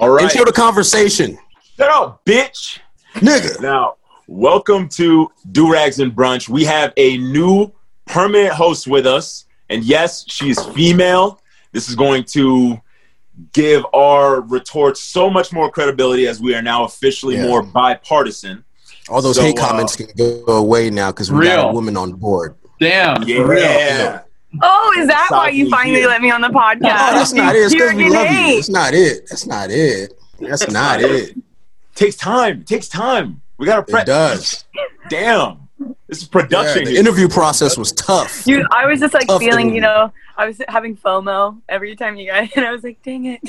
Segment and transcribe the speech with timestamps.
[0.00, 0.22] All right.
[0.24, 1.38] Intro the conversation,
[1.76, 2.78] Shut up, bitch.
[3.16, 3.60] nigga.
[3.60, 6.48] Now, welcome to Durags and Brunch.
[6.48, 7.70] We have a new
[8.06, 9.44] permanent host with us.
[9.68, 11.40] And yes, she is female.
[11.72, 12.80] This is going to
[13.52, 17.46] give our retorts so much more credibility as we are now officially Yeah.
[17.46, 18.64] more bipartisan.
[19.10, 21.96] All those So, hate uh, comments can go away now because we got a woman
[21.96, 22.54] on board.
[22.80, 23.20] Damn.
[23.22, 23.60] for real.
[23.62, 24.22] Yeah.
[24.62, 26.08] Oh, is that why you finally here.
[26.08, 26.80] let me on the podcast?
[26.80, 27.58] No, that's not it.
[27.60, 28.54] It's because we love you.
[28.56, 29.26] That's not it.
[29.28, 30.18] That's not it.
[30.40, 31.36] That's not it.
[31.94, 32.60] Takes time.
[32.62, 33.40] It Takes time.
[33.58, 34.06] We got to It prep.
[34.06, 34.64] does.
[35.08, 35.68] Damn.
[36.08, 36.84] This is Yeah, production.
[36.84, 38.44] the interview process was tough.
[38.44, 39.74] Dude, I was just like Tough feeling, interview.
[39.76, 43.26] you know, I was having FOMO every time you guys, and I was like, dang
[43.26, 43.40] it.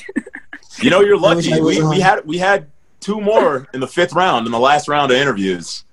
[0.82, 1.60] You know, you're lucky.
[1.62, 2.68] We, we had we had
[3.00, 5.84] two more in the fifth round in the last round of interviews.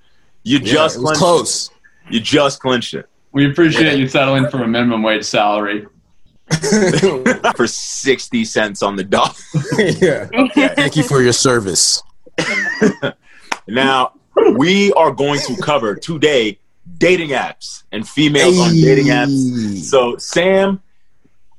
[0.42, 1.68] You Yeah, just it was clinched close.
[1.68, 2.14] It.
[2.14, 3.08] You just clinched it
[3.38, 5.86] We appreciate you settling for a minimum wage salary.
[7.54, 9.30] for sixty cents on the dollar.
[9.78, 10.26] yeah.
[10.74, 12.02] Thank you for your service.
[13.68, 14.14] Now
[14.56, 16.58] we are going to cover today
[16.96, 19.84] dating apps and females on dating apps.
[19.84, 20.82] So Sam,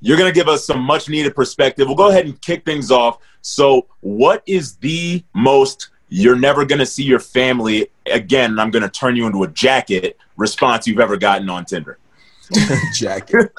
[0.02, 1.88] you're gonna give us some much needed perspective.
[1.88, 3.20] We'll go ahead and kick things off.
[3.42, 8.52] So, what is the most you're never gonna see your family again?
[8.52, 11.98] And I'm gonna turn you into a jacket response you've ever gotten on Tinder.
[12.94, 13.52] jacket.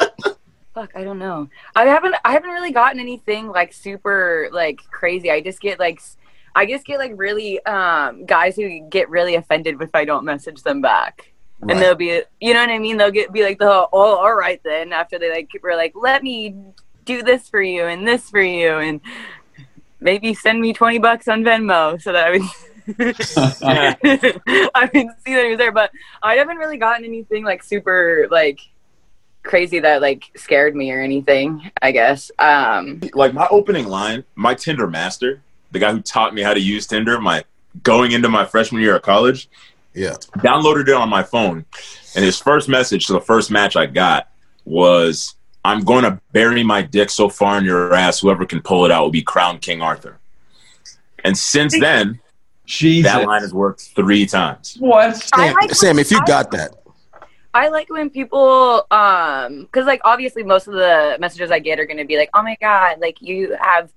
[0.74, 1.48] Fuck, I don't know.
[1.74, 5.30] I haven't, I haven't really gotten anything like super like crazy.
[5.30, 6.00] I just get like,
[6.56, 10.62] i just get like really um guys who get really offended if I don't message
[10.62, 11.32] them back.
[11.60, 11.72] Right.
[11.72, 12.96] And they'll be, you know what I mean?
[12.96, 14.92] They'll get be like, the oh, all right then.
[14.92, 16.54] After they like were like, let me
[17.04, 19.00] do this for you and this for you, and
[20.00, 22.42] maybe send me twenty bucks on Venmo so that I would.
[23.62, 25.90] I would see that he was there, but
[26.22, 28.60] I haven't really gotten anything like super like
[29.42, 31.70] crazy that like scared me or anything.
[31.82, 32.30] I guess.
[32.38, 35.40] Um, Like my opening line, my Tinder master,
[35.70, 37.44] the guy who taught me how to use Tinder, my
[37.82, 39.48] going into my freshman year of college,
[39.94, 40.16] Yeah.
[40.38, 41.64] downloaded it on my phone,
[42.16, 44.28] and his first message to the first match I got
[44.64, 48.84] was, "I'm going to bury my dick so far in your ass, whoever can pull
[48.84, 50.18] it out will be crowned King Arthur."
[51.24, 52.18] And since then,
[52.66, 53.10] Jesus.
[53.12, 54.76] that line has worked three times.
[54.78, 55.16] what?
[55.16, 56.74] Sam, like Sam, if you I- got that,
[57.52, 61.84] I like when people, um, because like obviously most of the messages I get are
[61.86, 63.90] going to be like, "Oh my god, like you have."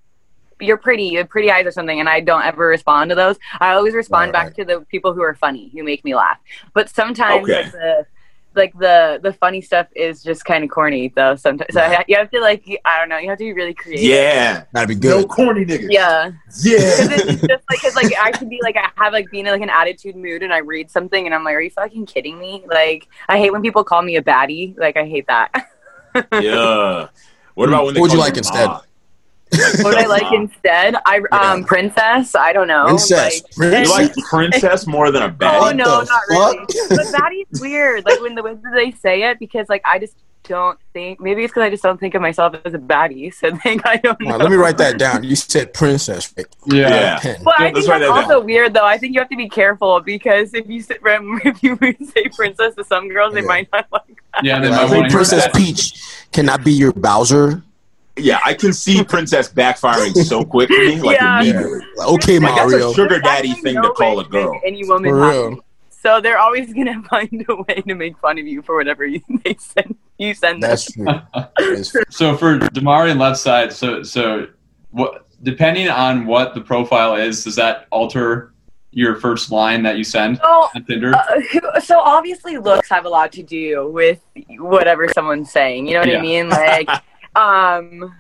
[0.60, 1.06] You're pretty.
[1.06, 3.38] You have pretty eyes or something, and I don't ever respond to those.
[3.60, 6.38] I always respond Right, back to the people who are funny, who make me laugh.
[6.74, 7.64] But sometimes, Okay.
[7.64, 8.06] like the
[8.56, 11.36] like the the funny stuff is just kind of corny, though.
[11.36, 12.06] Sometimes, so Right.
[12.08, 14.06] you have to like, I don't know, you have to be really creative.
[14.06, 15.10] Yeah, that'd be good.
[15.10, 15.30] no good.
[15.30, 15.88] corny niggas.
[15.90, 16.32] Yeah.
[16.46, 16.78] Because yeah.
[16.80, 19.62] it's just like, cause like I could be like, I have like being in like
[19.62, 22.64] an attitude mood and I read something and I'm like, are you fucking kidding me?
[22.68, 24.78] Like, I hate when people call me a baddie.
[24.78, 25.52] Like, I hate that.
[26.34, 27.08] yeah.
[27.56, 28.68] What about when they What would you like instead?
[28.68, 28.82] Ma?
[29.82, 30.96] What would I like instead?
[31.06, 31.66] I, um, Yeah.
[31.66, 32.36] princess.
[32.36, 32.86] I don't know.
[32.88, 33.42] Princess.
[33.44, 33.88] Like, Princess.
[33.88, 35.60] You like princess more than a oh, baddie?
[35.60, 36.58] What no, the not really.
[36.58, 36.90] fuck?
[36.90, 38.06] But baddie's weird.
[38.06, 41.44] Like, when the way that they say it, because like, I just don't think, maybe
[41.44, 43.34] it's because I just don't think of myself as a baddie.
[43.34, 44.32] So think I don't know.
[44.32, 45.24] Now, let me write that down.
[45.24, 46.34] You said princess.
[46.38, 46.46] right?
[46.68, 46.90] Yeah.
[46.90, 47.20] Yeah.
[47.20, 47.44] Pen.
[47.44, 48.32] Well, I Let's think write that's that down.
[48.32, 48.86] also weird, though.
[48.86, 51.78] I think you have to be careful because if you say, if you
[52.14, 54.44] say princess to some girls, they might not like that.
[54.44, 55.48] Yeah, they might hey, want to hear Princess.
[55.56, 55.94] Peach,
[56.32, 57.64] can I be your Bowser?
[58.16, 61.42] Yeah, I can see princess backfiring so quickly, like Yeah.
[61.42, 61.82] immediately.
[61.98, 64.60] Like, okay, Like, that's a sugar daddy actually thing no to call a girl.
[64.66, 65.38] Any woman For happy.
[65.38, 65.66] real.
[65.90, 69.22] So they're always gonna find a way to make fun of you for whatever you,
[69.44, 70.70] they send you send them.
[70.70, 71.06] That's true.
[71.58, 72.04] That's true.
[72.10, 74.48] So for Damari and left side, so so
[74.92, 75.26] what?
[75.42, 78.54] Depending on what the profile is, does that alter
[78.92, 80.44] your first line that you send So,
[80.76, 81.14] on Tinder?
[81.16, 84.22] uh, so obviously looks have a lot to do with
[84.60, 85.88] whatever someone's saying.
[85.88, 86.20] You know what Yeah.
[86.20, 86.48] I mean?
[86.50, 86.90] Like,
[87.36, 88.16] um,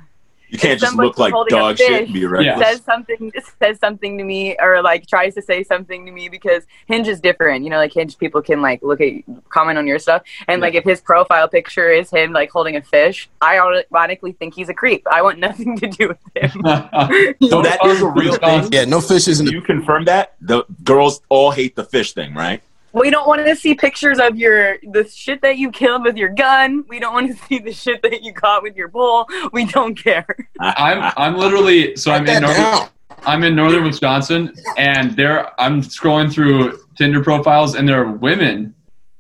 [0.50, 2.28] You can't just look like dog shit and fish, be Yeah.
[2.28, 2.68] reckless.
[2.68, 3.31] says something
[3.62, 7.19] says something to me or like tries to say something to me because Hinge is
[7.19, 7.63] different.
[7.63, 9.13] You know, like Hinge people can like look at
[9.50, 12.84] comment on your stuff and like if his profile picture is him like holding a
[12.84, 15.01] fish, I automatically think he's a creep.
[15.09, 16.62] I want nothing to do with him.
[17.50, 18.69] So that is a real thing.
[18.72, 19.57] Yeah, no fishes in Do the.
[19.57, 20.36] you confirm that?
[20.42, 22.62] The girls all hate the fish thing, right?
[22.94, 26.30] We don't want to see pictures of your the shit that you killed with your
[26.30, 26.86] gun.
[26.88, 29.28] We don't want to see the shit that you caught with your bull.
[29.51, 30.25] We don't care.
[30.60, 32.90] I'm I'm literally so I'm in northern.
[33.25, 38.75] I'm in northern Wisconsin, and there I'm scrolling through Tinder profiles, and there are women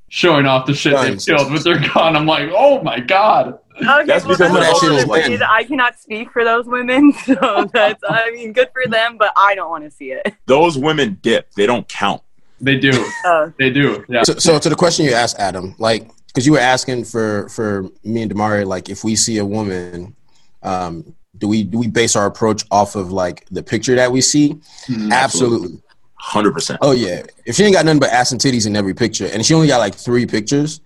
[0.09, 1.25] showing off the shit they Guns.
[1.25, 2.15] killed with their gun.
[2.15, 3.59] I'm like, oh my god.
[3.75, 5.41] Okay, That's well, because that's shit all is that like- is.
[5.41, 9.55] I cannot speak for those women, so that's I mean, good for them, but I
[9.55, 10.31] don't want to see it.
[10.45, 11.51] Those women dip.
[11.53, 12.21] They don't count.
[12.63, 12.91] They do,
[13.25, 14.03] Uh, they do.
[14.09, 14.23] Yeah.
[14.23, 17.83] So, so to the question you asked, Adam, like, because you were asking for for
[18.03, 20.15] me and Damari, like, if we see a woman,
[20.63, 24.21] um, do we do we base our approach off of like the picture that we
[24.21, 24.55] see?
[24.87, 25.11] Mhm.
[25.11, 25.81] Absolutely.
[26.15, 26.79] Hundred percent.
[26.81, 27.23] Oh yeah.
[27.45, 29.67] If she ain't got nothing but ass and titties in every picture, and she only
[29.67, 30.79] got like three pictures,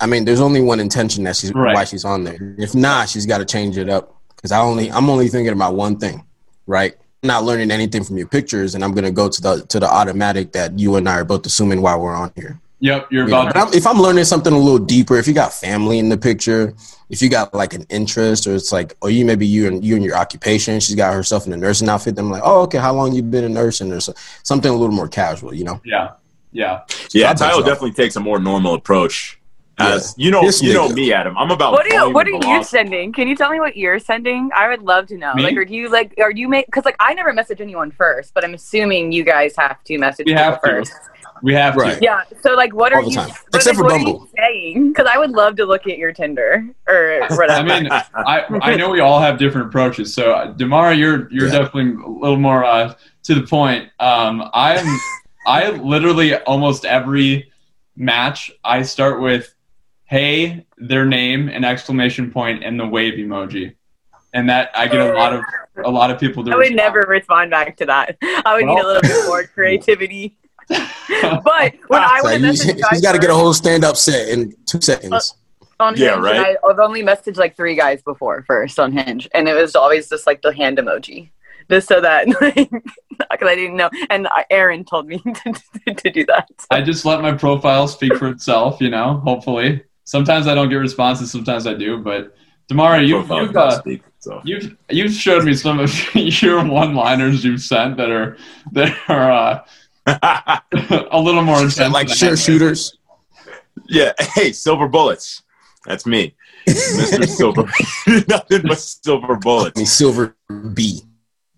[0.00, 1.74] I mean, there's only one intention that she's Right.
[1.74, 2.54] why she's on there.
[2.58, 5.74] If not, she's got to change it up because I only I'm only thinking about
[5.74, 6.24] one thing,
[6.66, 6.94] right?
[7.22, 9.88] I'm not learning anything from your pictures, and I'm gonna go to the to the
[9.88, 12.60] automatic that you and I are both assuming while we're on here.
[12.80, 15.32] Yep, you're You about but I'm, if I'm learning something a little deeper, if you
[15.32, 16.74] got family in the picture,
[17.08, 19.96] if you got like an interest, or it's like, or you maybe you and you
[19.96, 22.16] and your occupation, she's got herself in a nursing outfit.
[22.16, 24.74] Then I'm like, oh, okay, how long you been a nursing or so, something a
[24.74, 25.80] little more casual, you know?
[25.84, 26.12] yeah,
[26.52, 26.82] yeah.
[27.12, 29.35] Yeah, I Tyler definitely takes a more normal approach.
[29.78, 30.24] As Yeah.
[30.24, 31.36] you know, This you know me, Adam.
[31.36, 31.72] I'm about.
[31.72, 33.12] What are you What are and you sending?
[33.12, 34.50] Can you tell me what you're sending?
[34.56, 35.34] I would love to know.
[35.34, 35.42] Me?
[35.42, 36.64] Like, are you like, are you make?
[36.66, 40.24] Because like, I never message anyone first, but I'm assuming you guys have to message
[40.26, 40.68] We people have to.
[40.68, 40.92] first.
[41.42, 41.98] We have Right.
[41.98, 42.02] to.
[42.04, 42.22] Yeah.
[42.40, 43.16] So like, what are All the you?
[43.16, 43.28] time.
[43.28, 44.28] what, Except like, for what are you Bumble.
[44.38, 44.88] saying?
[44.94, 47.52] Because I would love to look at your Tinder or whatever.
[47.52, 50.14] I mean, I I know we all have different approaches.
[50.14, 51.52] So uh, Demara, you're you're Yeah.
[51.64, 52.94] definitely a little more uh,
[53.24, 53.90] to the point.
[54.00, 54.86] Um, I'm
[55.46, 57.52] I literally almost every
[57.94, 59.52] match I start with
[60.06, 63.74] hey, their name, an exclamation point, and the wave emoji,
[64.32, 65.44] and that I get a lot of
[65.84, 66.52] a lot of people to.
[66.52, 66.76] I would respond.
[66.76, 68.16] never respond back to that.
[68.22, 70.36] I would need a little bit more creativity.
[70.68, 73.96] But when I would you, message guys she's got to get a whole stand up
[73.96, 75.34] set in two seconds.
[75.78, 76.56] on Yeah, Hinge, right.
[76.64, 80.08] I, I've only messaged like three guys before first on Hinge, and it was always
[80.08, 81.30] just like the hand emoji,
[81.70, 82.26] just so that
[83.30, 83.90] because I didn't know.
[84.10, 86.48] And I- Aaron told me to, to do that.
[86.70, 88.80] I just let my profile speak for itself.
[88.80, 89.82] You know, hopefully.
[90.06, 91.30] Sometimes I don't get responses.
[91.30, 91.98] Sometimes I do.
[91.98, 92.34] But
[92.68, 94.40] Demara, you, Profile you've does uh, speak, so.
[94.44, 95.92] You've you've showed me some of
[96.42, 98.36] your one-liners you've sent that are
[98.72, 99.30] that are
[100.06, 100.60] uh,
[101.10, 101.92] a little more intense.
[101.92, 102.96] like than sure shooters.
[103.88, 104.12] yeah.
[104.34, 105.42] Hey, silver bullets.
[105.84, 106.34] That's me,
[106.66, 107.28] Mr.
[107.28, 107.62] Silver.
[108.28, 109.76] Nothing but silver I bullets.
[109.76, 110.34] mean, silver
[110.74, 111.02] B.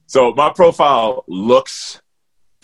[0.06, 2.00] So my profile looks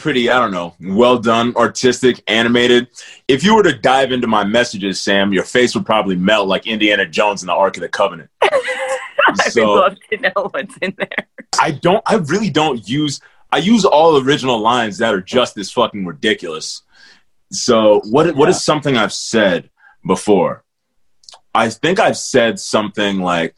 [0.04, 2.88] pretty, I don't know, well done, artistic, animated.
[3.26, 6.66] If you were to dive into my messages, Sam, your face would probably melt like
[6.66, 8.28] Indiana Jones in the Ark of the Covenant.
[8.42, 11.26] I So- would love to know what's in there.
[11.58, 13.20] I don't I really don't use
[13.50, 16.82] I use all original lines that are just as fucking ridiculous.
[17.50, 19.70] So what what is something I've said
[20.06, 20.64] before?
[21.54, 23.54] I think I've said something like,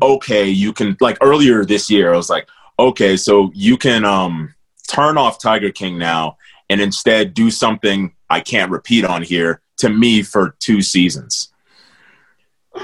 [0.00, 2.48] okay, you can like earlier this year, I was like,
[2.78, 4.54] okay, so you can um
[4.90, 6.36] turn off Tiger King now
[6.68, 11.52] and instead do something I can't repeat on here to me for two seasons.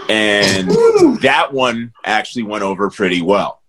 [0.08, 0.68] And
[1.22, 3.62] that one actually went over pretty well.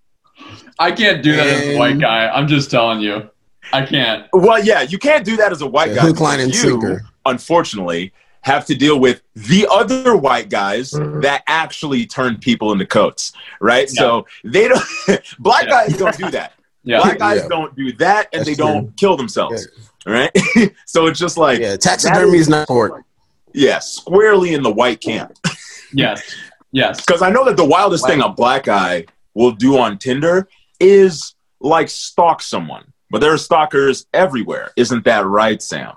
[0.80, 2.28] I can't do that as a white guy.
[2.30, 3.30] I'm just telling you,
[3.74, 4.28] I can't.
[4.34, 6.02] Well, yeah, you can't do that as a white Yeah, guy.
[6.04, 7.02] hook, line, and You, sinker.
[7.26, 13.34] Unfortunately, have to deal with the other white guys that actually turn people into coats,
[13.60, 13.90] right?
[13.92, 14.00] Yeah.
[14.02, 14.84] So they don't.
[15.40, 15.70] black Yeah.
[15.88, 16.54] guys don't do that.
[16.88, 17.50] Yeah, Black guys Yeah.
[17.50, 19.68] don't do that, and That's they don't kill themselves,
[20.06, 20.32] right?
[20.86, 21.76] so it's just like, Yeah, yeah.
[21.76, 23.06] taxidermy is not important.
[23.54, 25.34] Yeah, squarely in the white camp.
[25.94, 26.22] yes,
[26.72, 27.02] yes.
[27.06, 30.48] Because I know that the wildest thing a black guy will do on Tinder
[30.80, 34.72] is like stalk someone, but there are stalkers everywhere.
[34.78, 35.94] Isn't that right, Sam?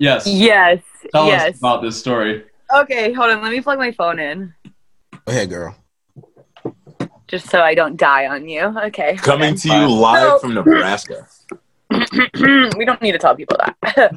[0.00, 0.26] Yes.
[0.26, 0.82] Yes.
[1.12, 1.50] Tell yes.
[1.52, 2.44] us about this story.
[2.74, 3.42] Okay, hold on.
[3.42, 4.72] Let me plug my phone in, Go
[5.28, 5.76] ahead, girl.
[7.34, 8.62] Just so I don't die on you.
[8.86, 9.16] Okay.
[9.30, 11.26] Coming to you live So- from Nebraska.
[11.90, 13.76] we don't need to tell people that.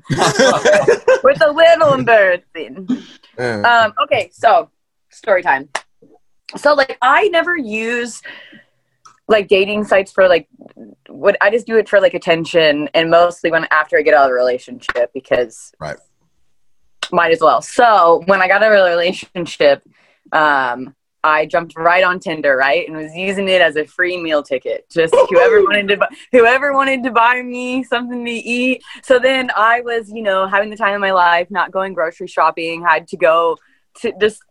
[1.30, 2.88] It's a little embarrassing.
[3.38, 3.62] Yeah.
[3.62, 4.70] Um, okay, so
[5.10, 5.70] story time.
[6.56, 8.22] So like I never use
[9.28, 10.48] like dating sites for like
[11.10, 14.24] what I just do it for like attention and mostly when after I get out
[14.24, 15.98] of the relationship because Right.
[17.12, 17.62] might as well.
[17.62, 19.84] So when I got out of a relationship,
[20.32, 24.44] um, I jumped right on Tinder, right, and was using it as a free meal
[24.44, 24.90] ticket.
[24.90, 28.82] Just whoever wanted to, buy, whoever wanted to buy me something to eat.
[29.04, 32.28] So then I was, you know, having the time of my life, not going grocery
[32.28, 33.58] shopping, had to go
[34.02, 34.42] to just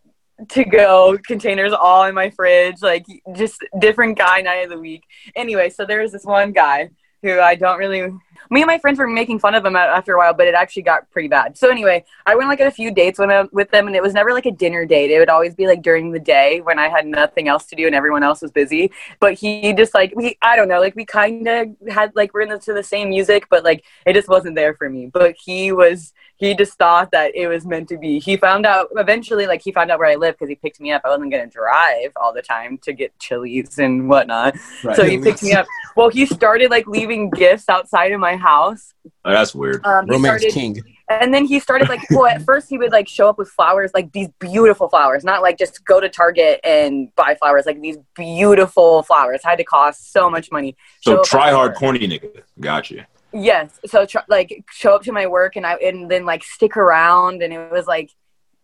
[0.49, 5.03] to go containers all in my fridge, like just different guy night of the week.
[5.35, 6.89] Anyway, so there was this one guy
[7.23, 8.11] who I don't really.
[8.49, 10.83] Me and my friends were making fun of him after a while, but it actually
[10.83, 11.57] got pretty bad.
[11.57, 14.01] So anyway, I went like on a few dates when I, with them, and it
[14.01, 15.11] was never like a dinner date.
[15.11, 17.85] It would always be like during the day when I had nothing else to do
[17.85, 18.91] and everyone else was busy.
[19.19, 22.41] But he just like we, I don't know, like we kind of had like we're
[22.41, 25.07] into the same music, but like it just wasn't there for me.
[25.07, 28.19] But he was, he just thought that it was meant to be.
[28.19, 30.91] He found out eventually, like he found out where I live because he picked me
[30.91, 31.01] up.
[31.03, 34.55] I wasn't gonna drive all the time to get Chili's and whatnot.
[34.83, 34.95] Right.
[34.95, 35.65] So he picked me up.
[35.95, 38.93] Well, he started like leaving gifts outside of my house.
[39.25, 39.85] Oh, that's weird.
[39.85, 40.83] Um, Romance started, king.
[41.09, 43.91] and then he started like well at first he would like show up with flowers
[43.93, 47.97] like these beautiful flowers not like just go to target and buy flowers like these
[48.15, 52.41] beautiful flowers had to cost so much money So up try hard, corny nigga.
[52.59, 53.07] Gotcha.
[53.33, 56.75] yes so tr- like show up to my work and i and then like stick
[56.75, 58.11] around and it was like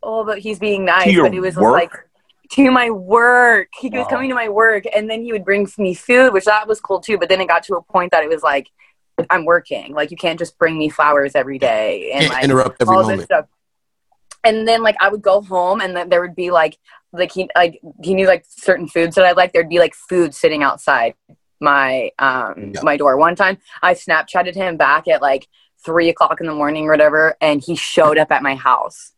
[0.02, 1.72] oh but he's being nice but it was work?
[1.74, 1.92] like
[2.50, 5.94] to my work he was coming to my work and then he would bring me
[5.94, 8.30] food which that was cool too but then it got to a point that it
[8.30, 8.68] was like
[9.30, 12.96] i'm working like you can't just bring me flowers every day and like interrupt every
[12.96, 13.26] all this moment.
[13.26, 13.46] stuff.
[14.46, 16.78] And then like I would go home and then there would be like
[17.14, 19.54] like he like he knew like certain foods that I like.
[19.54, 21.14] There'd be like food sitting outside
[21.62, 22.82] my um Yeah.
[22.84, 23.16] my door.
[23.18, 25.48] One time I Snapchatted him back at like
[25.86, 29.14] three o'clock in the morning or whatever, and he showed up at my house.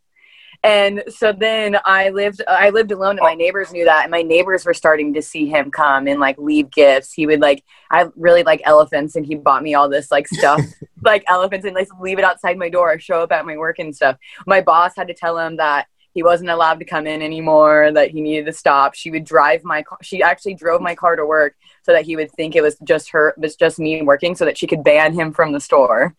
[0.65, 4.23] And so then I lived I lived alone and my neighbors knew that and my
[4.23, 7.13] neighbors were starting to see him come and like leave gifts.
[7.13, 10.59] He would like I really like elephants and he bought me all this like stuff
[11.03, 13.95] like elephants and like leave it outside my door, show up at my work and
[13.95, 14.17] stuff.
[14.47, 18.09] My boss had to tell him that he wasn't allowed to come in anymore, that
[18.09, 18.95] he needed to stop.
[18.95, 19.99] She would drive my car.
[20.01, 23.11] She actually drove my car to work so that he would think it was just
[23.11, 26.15] her, it was just me working so that she could ban him from the store.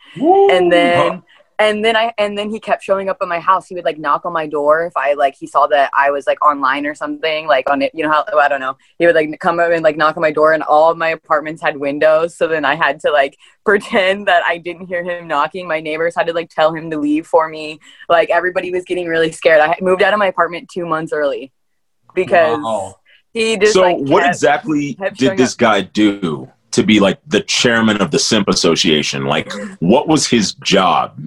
[0.52, 1.22] And then
[1.58, 3.66] and then I and then he kept showing up at my house.
[3.66, 6.26] He would like knock on my door if I like he saw that I was
[6.26, 7.92] like online or something like on it.
[7.94, 8.76] You know how oh, I don't know.
[8.98, 11.08] He would like come up and like knock on my door, and all of my
[11.08, 12.36] apartments had windows.
[12.36, 15.66] So then I had to like pretend that I didn't hear him knocking.
[15.66, 17.80] My neighbors had to like tell him to leave for me.
[18.08, 19.60] Like everybody was getting really scared.
[19.60, 21.52] I moved out of my apartment two months early
[22.14, 22.96] because Wow.
[23.32, 25.58] he just so like what exactly did this up.
[25.58, 30.54] guy do to be like the chairman of the simp association like what was his
[30.54, 31.18] job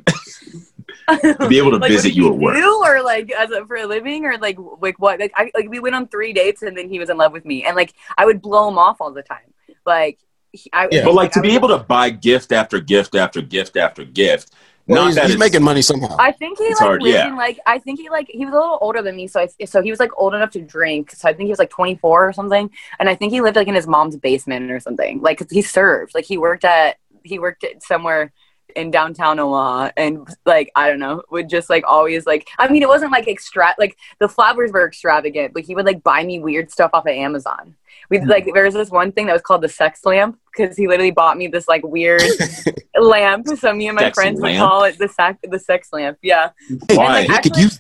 [1.18, 3.78] to be able to like, visit you at work do, or like as a, for
[3.78, 5.20] a living, or like like what?
[5.20, 7.46] Like, I, like we went on three dates, and then he was in love with
[7.46, 9.54] me, and like I would blow him off all the time.
[9.86, 10.20] Like,
[10.52, 11.06] he, I, Yeah.
[11.06, 14.54] but like to I be able to buy gift after gift after gift after gift
[14.90, 16.18] Well, not he's, that he's making money somehow.
[16.20, 17.28] I think he It's like hard, lived yeah.
[17.28, 19.66] in like I think he like he was a little older than me, so I,
[19.66, 21.12] so he was like old enough to drink.
[21.12, 22.70] So I think he was like 24 or something,
[23.00, 25.22] and I think he lived like in his mom's basement or something.
[25.22, 28.34] Like 'cause he served, like he worked at he worked at somewhere
[28.76, 32.84] in downtown Omaha, and like I don't know, would just like always like I mean
[32.84, 36.40] it wasn't like extra like the flowers were extravagant, but he would like buy me
[36.40, 37.76] weird stuff off of Amazon.
[38.10, 38.28] We hmm.
[38.30, 41.12] like there was this one thing that was called the sex lamp because he literally
[41.12, 42.24] bought me this like weird
[43.00, 43.48] lamp.
[43.48, 46.18] So me and my Sex friends would call it the sex the sex lamp.
[46.22, 46.52] Yeah.
[46.88, 47.22] Hey, Why?
[47.22, 47.80] he could Actually- use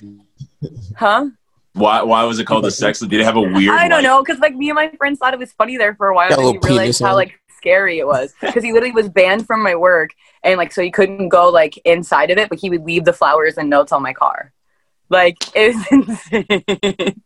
[0.97, 1.29] Huh?
[1.73, 3.11] why why was it called the sex lamp?
[3.11, 5.19] did it have a weird I don't like- know, because like me and my friends
[5.19, 6.29] thought it was funny there for a while.
[6.29, 8.71] Got a And then little you penis realized how like scary it was because he
[8.71, 10.11] literally was banned from my work,
[10.43, 13.13] and like so he couldn't go like inside of it, but he would leave the
[13.13, 14.53] flowers and notes on my car.
[15.09, 17.21] Like it was insane.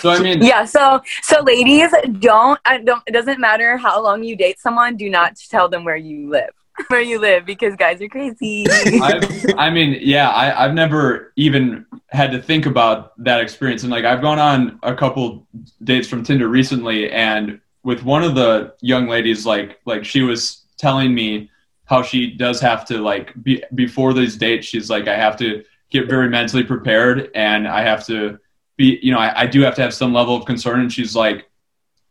[0.00, 0.64] So I mean, yeah.
[0.64, 3.02] So so ladies, don't I don't.
[3.06, 4.96] It doesn't matter how long you date someone.
[4.96, 6.50] Do not tell them where you live.
[6.88, 8.66] Where you live because guys are crazy.
[8.68, 9.22] I've,
[9.56, 13.84] I mean, yeah, I, I've never even had to think about that experience.
[13.84, 15.46] And like, I've gone on a couple
[15.84, 20.64] dates from Tinder recently, and with one of the young ladies, like, like she was
[20.78, 21.50] telling me
[21.84, 24.66] how she does have to like be, before these dates.
[24.66, 28.38] She's like, I have to get very mentally prepared, and I have to
[28.76, 30.80] be, you know, I, I do have to have some level of concern.
[30.80, 31.48] And she's like,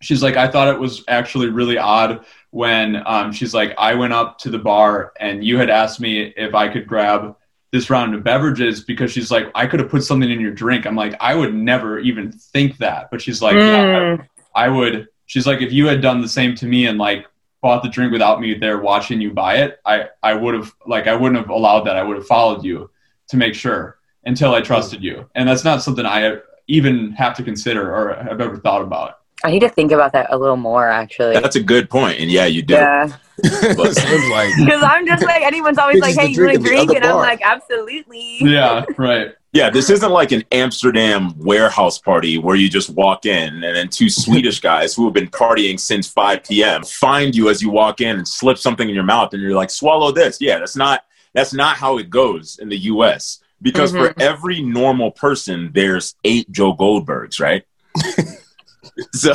[0.02, 4.14] she's like, I thought it was actually really odd when um, she's like, I went
[4.14, 7.36] up to the bar and you had asked me if I could grab
[7.72, 10.86] this round of beverages because she's like, I could have put something in your drink.
[10.86, 13.10] I'm like, I would never even think that.
[13.10, 13.86] But she's like, yeah,
[14.18, 14.28] Mm.
[14.56, 15.08] I, I would.
[15.26, 17.26] She's like, if you had done the same to me and like
[17.62, 21.08] bought the drink without me there watching you buy it, I, I would have like,
[21.08, 21.96] I wouldn't have allowed that.
[21.96, 22.90] I would have followed you
[23.30, 25.30] to make sure until I trusted you.
[25.36, 26.38] And that's not something I
[26.68, 29.20] even have to consider or have ever thought about.
[29.44, 31.34] I need to think about that a little more, actually.
[31.34, 33.08] that's a good point and yeah you do Yeah.
[33.42, 36.70] But- Sounds like Because I'm just like anyone's always like, "Hey, you want drink to
[36.70, 39.34] drink?" other And I'm like, "Absolutely." Yeah, right.
[39.54, 43.88] Yeah, this isn't like an Amsterdam warehouse party where you just walk in and then
[43.88, 46.84] two Swedish guys who have been partying since 5 p.m.
[46.84, 49.70] find you as you walk in and slip something in your mouth and you're like,
[49.70, 50.42] swallow this.
[50.42, 51.06] Yeah, that's not
[51.36, 53.42] that's not how it goes in the US.
[53.62, 54.22] Because for mm-hmm.
[54.22, 57.64] every normal person, there's eight Joe Goldbergs, right?
[59.14, 59.34] so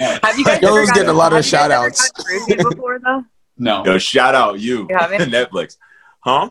[0.00, 0.20] Yeah.
[0.22, 2.70] Have you guys Yo, ever gotten, getting a lot of have you guys ever shout-outs.
[2.70, 3.24] before though?
[3.58, 3.84] No.
[3.84, 4.96] yo, shout out you, You?
[4.96, 5.76] Netflix.
[6.20, 6.48] Huh?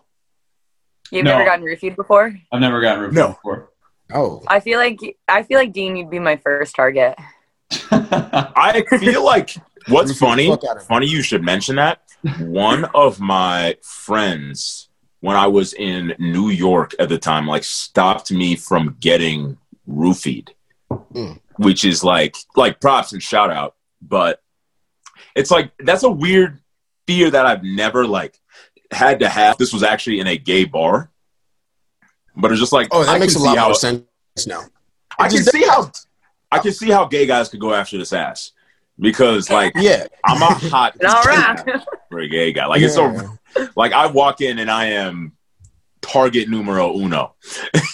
[1.13, 1.31] You've No.
[1.37, 2.33] never gotten roofied before?
[2.51, 3.27] I've never gotten roofied No.
[3.29, 3.69] before.
[4.13, 7.15] oh, I feel like I feel like Dean, you'd be my first target.
[7.91, 9.51] I feel like
[9.87, 10.87] what's funny, fuck out of me.
[10.87, 12.01] funny you should mention that.
[12.39, 14.89] One of my friends,
[15.19, 19.57] when I was in New York at the time, like stopped me from getting
[19.89, 20.49] roofied,
[20.91, 21.39] Mm.
[21.57, 24.41] which is like like props and shout out, but
[25.35, 26.59] it's like that's a weird
[27.07, 28.39] fear that I've never like
[28.93, 29.57] had to have.
[29.57, 31.09] This was actually in a gay bar.
[32.35, 34.63] but it's just like Oh, that I makes a lot see how, more sense now.
[35.19, 35.91] I can see how
[36.51, 38.51] I can see how gay guys could go after this ass
[38.99, 41.59] because like Yeah, I'm a hot All right.
[42.09, 42.65] for a gay guy.
[42.67, 43.37] Like it's so
[43.75, 45.33] like I walk in and I am
[46.01, 47.33] target numero uno.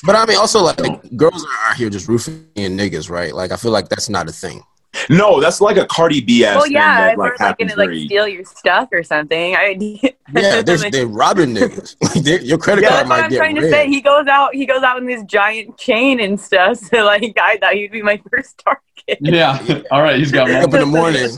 [0.03, 0.77] But I mean, also like
[1.15, 3.33] girls are out here just roofing in niggas, right?
[3.35, 4.63] Like I feel like that's not a thing.
[5.09, 7.57] No, that's like a Cardi B ass Well, thing yeah, that if like we're like
[7.59, 8.05] gonna like very.
[8.05, 9.55] steal your stuff or something.
[9.55, 9.77] I,
[10.35, 11.95] Yeah, they're, they're robbing niggas.
[12.25, 13.87] Like your credit Yeah, card that's what might I'm get trying to say.
[13.87, 14.53] He goes out.
[14.53, 16.77] He goes out in this giant chain and stuff.
[16.89, 19.17] So like, I thought he'd be my first target.
[19.21, 19.81] Yeah.
[19.91, 20.17] All right.
[20.17, 20.81] He's got Wake up one.
[20.81, 21.29] in the morning.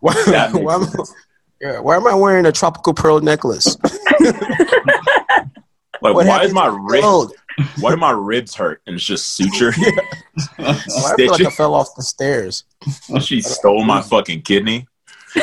[0.00, 0.14] Why,
[0.52, 1.14] why, am, sense.
[1.60, 3.76] yeah, why am I wearing a tropical pearl necklace?
[6.00, 7.70] Like, What why is happened my to the rib?
[7.74, 7.82] gold?
[7.82, 8.82] Why do my ribs hurt?
[8.86, 9.72] And it's just suture.
[10.56, 12.64] Why I feel like I fell off the stairs.
[13.10, 14.86] Oh, she stole my fucking kidney.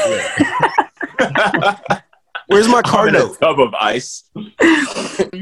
[2.48, 3.39] Where's my I'm car in a note?
[3.39, 4.24] tub of ice.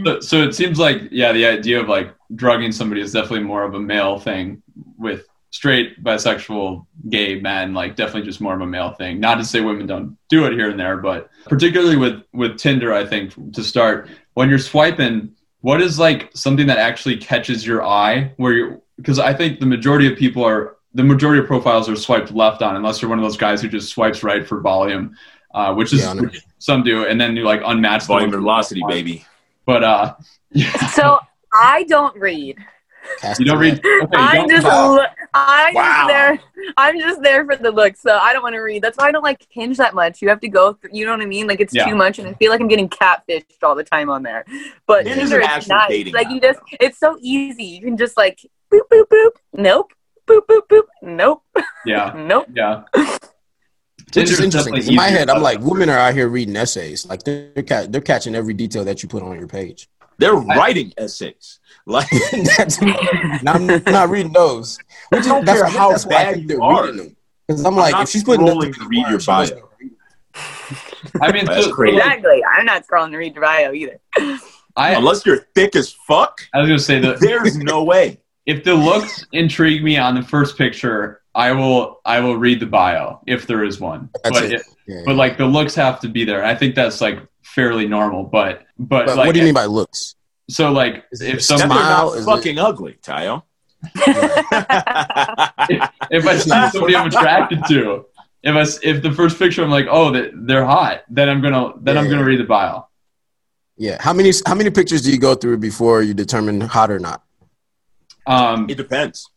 [0.05, 3.63] So, so it seems like yeah, the idea of like drugging somebody is definitely more
[3.63, 4.61] of a male thing.
[4.97, 9.19] With straight, bisexual, gay men, like definitely just more of a male thing.
[9.19, 12.93] Not to say women don't do it here and there, but particularly with with Tinder,
[12.93, 17.83] I think to start when you're swiping, what is like something that actually catches your
[17.85, 21.89] eye where you're because I think the majority of people are the majority of profiles
[21.89, 24.59] are swiped left on unless you're one of those guys who just swipes right for
[24.59, 25.15] volume,
[25.55, 28.41] uh, which is Yeah, which some do, and then you like unmatch the Volume ones-
[28.41, 29.25] velocity, baby.
[29.65, 30.13] But uh,
[30.93, 31.17] So
[31.53, 32.57] I don't read.
[33.39, 33.79] you don't read.
[33.79, 35.05] Okay, you I'm don't, just Wow.
[35.35, 35.83] Lo- I'm Wow.
[35.83, 36.39] just there.
[36.77, 37.95] I'm just there for the look.
[37.97, 38.81] So I don't want to read.
[38.83, 40.21] That's why I don't like Hinge that much.
[40.21, 40.73] You have to go.
[40.73, 41.47] Through, you know what I mean?
[41.47, 41.85] Like it's Yeah.
[41.89, 44.45] too much, and I feel like I'm getting catfished all the time on there.
[44.87, 45.89] But It is Tinder an is actual nice.
[45.89, 47.63] dating Like app, you just, it's so easy.
[47.65, 48.39] You can just like
[48.71, 49.31] boop boop boop.
[49.53, 49.91] Nope.
[50.27, 50.83] Boop boop boop.
[51.01, 51.43] Nope.
[51.85, 52.47] yeah, Nope.
[52.53, 52.83] yeah.
[52.93, 53.09] Which
[54.29, 54.73] is Tinder's interesting.
[54.75, 57.05] 'cause In my head, I'm like, women are out here reading essays.
[57.07, 59.89] Like they're ca- they're catching every detail that you put on your page.
[60.19, 61.59] They're writing essays.
[61.85, 64.77] Like That's- and I'm not reading those.
[65.09, 66.61] Which is, don't that's, care I think how that's why I bad think you they're
[66.63, 66.83] are.
[66.85, 67.15] reading them.
[67.47, 69.45] Because I'm like, if she's putting them scrolling to read your bio.
[69.45, 69.97] not read them.
[71.21, 71.97] I mean, That's so- so, crazy.
[71.97, 72.41] Exactly.
[72.43, 73.99] I'm not scrolling to read your bio either.
[74.75, 78.19] I, unless you're thick as fuck, I was gonna say that there's no way.
[78.45, 82.65] if the looks intrigue me on the first picture, I will I will read the
[82.65, 84.09] bio if there is one.
[84.23, 84.53] That's but it.
[84.53, 85.01] if- Yeah.
[85.05, 86.43] but like the looks have to be there.
[86.43, 88.23] I think that's like fairly normal.
[88.23, 90.15] But but, But like what do you mean by looks?
[90.49, 93.43] So like if a some That not is it- fucking ugly, Tayo.
[96.09, 98.05] if I see somebody I'm attracted to,
[98.43, 101.41] if I s- if the first picture I'm like oh that they're hot, then I'm
[101.41, 102.11] gonna then I'm Yeah.
[102.11, 102.87] gonna read the bio.
[103.77, 103.97] Yeah.
[104.01, 107.23] How many how many pictures do you go through before you determine hot or not?
[108.27, 109.29] Um, it depends.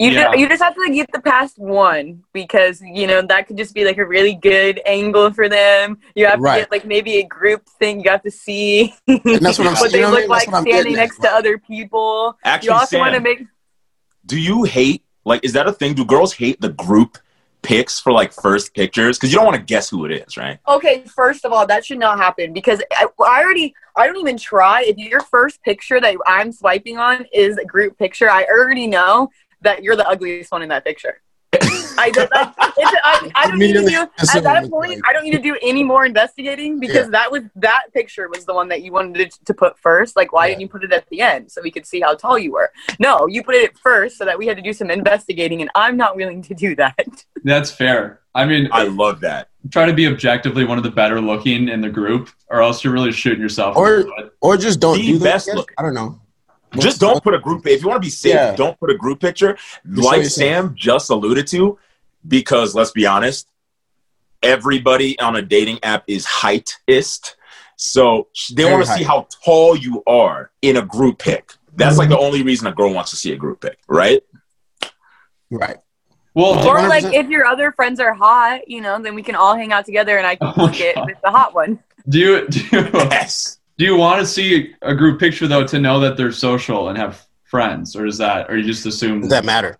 [0.00, 0.22] You Yeah.
[0.28, 3.58] just, you just have to like, get the past one because you know that could
[3.58, 5.98] just be like a really good angle for them.
[6.14, 6.54] You have Right.
[6.54, 8.00] to get like maybe a group thing.
[8.00, 10.28] You have to see And that's what I'm what they You know I look mean?
[10.30, 11.00] That's like what I'm standing getting at.
[11.00, 12.38] next to other people.
[12.44, 13.42] Actually, You also Sam, want to make
[14.24, 15.92] do you hate like is that a thing?
[15.92, 17.18] Do girls hate the group
[17.60, 19.18] pics for like first pictures?
[19.18, 20.58] Because you don't want to guess who it is, right?
[20.66, 24.38] Okay, first of all, that should not happen because I, I already I don't even
[24.38, 24.82] try.
[24.86, 29.28] If your first picture that I'm swiping on is a group picture, I already know
[29.62, 31.20] that you're the ugliest one in that picture.
[31.98, 34.00] I, just, I, I, I don't need to do
[34.34, 35.02] at that point.
[35.06, 37.10] I don't need to do any more investigating because Yeah.
[37.10, 40.16] that was that picture was the one that you wanted to, to put first.
[40.16, 40.50] Like, why Yeah.
[40.52, 42.70] didn't you put it at the end so we could see how tall you were?
[43.00, 45.96] No, you put it first so that we had to do some investigating, and I'm
[45.96, 47.24] not willing to do that.
[47.44, 48.20] that's fair.
[48.34, 49.48] I mean, I love that.
[49.72, 52.92] try to be objectively one of the better looking in the group, or else you're
[52.92, 53.76] really shooting yourself.
[53.76, 54.32] in Or- the foot.
[54.40, 55.24] Or just don't The do that.
[55.24, 55.56] best I guess?
[55.58, 55.74] looking.
[55.76, 56.20] I don't know.
[56.78, 57.66] Just don't put a group.
[57.66, 58.54] If you want to be safe, Yeah.
[58.54, 59.54] don't put a group picture.
[59.54, 60.32] Just like yourself.
[60.32, 61.78] Sam just alluded to,
[62.26, 63.48] because let's be honest,
[64.42, 67.34] everybody on a dating app is heightist.
[67.76, 71.52] So they Very want to see how tall you are in a group pic.
[71.74, 72.24] That's like the mm-hmm.
[72.24, 74.22] only reason a girl wants to see a group pic, right?
[75.50, 75.78] Right.
[76.34, 76.88] well, Or 100%.
[76.88, 79.86] like if your other friends are hot, you know, then we can all hang out
[79.86, 81.78] together, and I can Oh my get with the hot one.
[82.08, 83.58] do you do you, Yes.
[83.80, 86.98] Do you want to see a group picture though to know that they're social and
[86.98, 89.78] have friends, or is that, or you just assume Does that matter?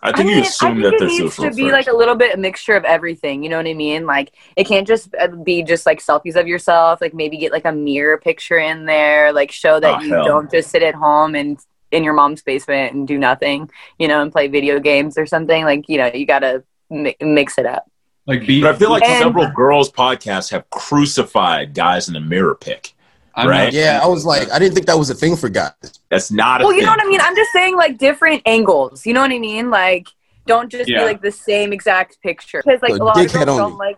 [0.00, 1.72] I think I you assume I think that it they're needs social to be first.
[1.74, 3.42] like a little bit a mixture of everything.
[3.42, 4.06] You know what I mean?
[4.06, 7.02] Like it can't just uh, be just like selfies of yourself.
[7.02, 9.30] Like maybe get like a mirror picture in there.
[9.30, 11.58] Like show that Oh, you hell don't just sit at home and
[11.90, 13.68] in your mom's basement and do nothing.
[13.98, 15.64] You know, and play video games or something.
[15.64, 17.84] Like you know, you gotta mi- mix it up.
[18.24, 18.62] like be?
[18.62, 22.94] But I feel like And- several girls' podcasts have crucified guys in the mirror pic.
[23.38, 23.64] I'm right?
[23.64, 25.72] not- Yeah, I was like, I didn't think that was a thing for guys.
[26.10, 27.20] That's not a Well, you know what I mean.
[27.20, 29.06] I'm just saying like different angles.
[29.06, 29.70] You know what I mean?
[29.70, 30.08] Like
[30.46, 31.00] don't just Yeah.
[31.00, 33.58] be like the same exact picture because like So a lot of girls only.
[33.58, 33.96] don't like.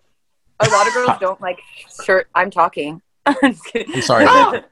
[0.59, 1.59] A lot of girls don't like
[2.05, 2.27] shirt.
[2.35, 3.01] I'm talking.
[3.25, 3.35] I'm.
[3.41, 4.25] I'm sorry.
[4.25, 4.63] Yes,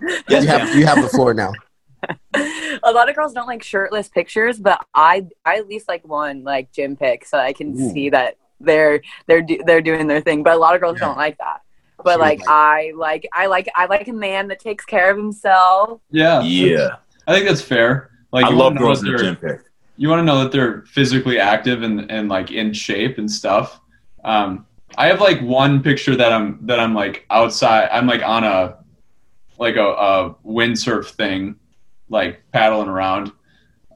[0.28, 1.52] you have you have the floor now.
[2.82, 6.44] a lot of girls don't like shirtless pictures, but I I at least like one
[6.44, 7.92] like gym pic so I can Ooh.
[7.92, 10.42] see that they're they're do, they're doing their thing.
[10.42, 11.06] But a lot of girls Yeah.
[11.08, 11.60] don't like that.
[12.04, 15.16] But like like- I like I like I like a man that takes care of
[15.16, 16.00] himself.
[16.10, 16.42] Yeah.
[16.42, 16.96] Yeah.
[17.26, 18.10] I think that's fair.
[18.32, 19.66] Like I you love wanna know girls that in the they're- gym pic.
[19.96, 23.80] you want to know that they're physically active and, and like in shape and stuff.
[24.24, 27.88] Um, I have like one picture that I'm that I'm like outside.
[27.90, 28.78] I'm like on a
[29.58, 31.56] like a, a windsurf thing,
[32.08, 33.32] like paddling around,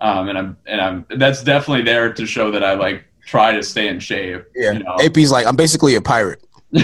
[0.00, 3.62] um, and I'm and I'm that's definitely there to show that I like try to
[3.62, 4.44] stay in shape.
[4.54, 4.72] Yeah.
[4.72, 4.96] You know?
[5.00, 6.42] AP's like, I'm basically a pirate.
[6.74, 6.82] I'm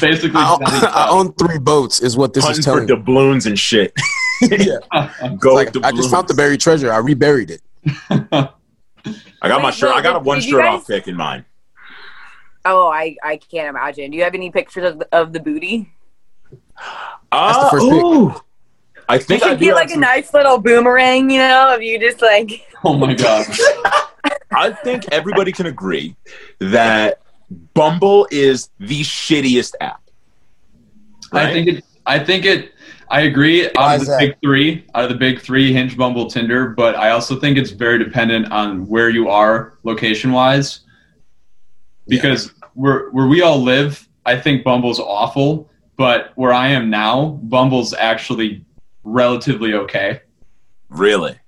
[0.00, 2.94] basically I, Johnny I own three boats, is what this Hunting is for telling me.
[2.94, 3.92] doubloons and shit.
[4.42, 4.80] Yeah.
[5.40, 6.92] Go Like, I just found the buried treasure.
[6.92, 7.62] I reburied it.
[8.10, 9.94] I got my shirt.
[9.94, 11.46] I got a one did shirt guys- off pick in mind.
[12.66, 14.10] Oh, I I can't imagine.
[14.10, 15.90] Do you have any pictures of the, of the booty?
[17.32, 17.86] Uh, the first
[18.34, 18.42] pick.
[19.08, 21.72] I think I should do get have like a some- nice little boomerang, you know,
[21.74, 23.46] if you just like oh my god.
[24.50, 26.14] I think everybody can agree
[26.58, 27.20] that
[27.74, 30.02] Bumble is the shittiest app.
[31.32, 31.84] I think it.
[32.06, 32.72] I think it.
[33.08, 33.70] I agree.
[33.76, 36.70] Out of the big three, out of the big three, Hinge, Bumble, Tinder.
[36.70, 40.80] But I also think it's very dependent on where you are location wise.
[42.08, 45.70] Because where where we all live, I think Bumble's awful.
[45.96, 48.64] But where I am now, Bumble's actually
[49.04, 50.20] relatively okay.
[50.88, 51.38] really.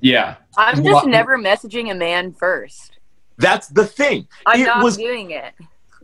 [0.00, 0.36] Yeah.
[0.56, 2.97] I'm just never messaging a man first.
[3.38, 4.28] That's the thing.
[4.46, 5.54] I'm it not was doing it.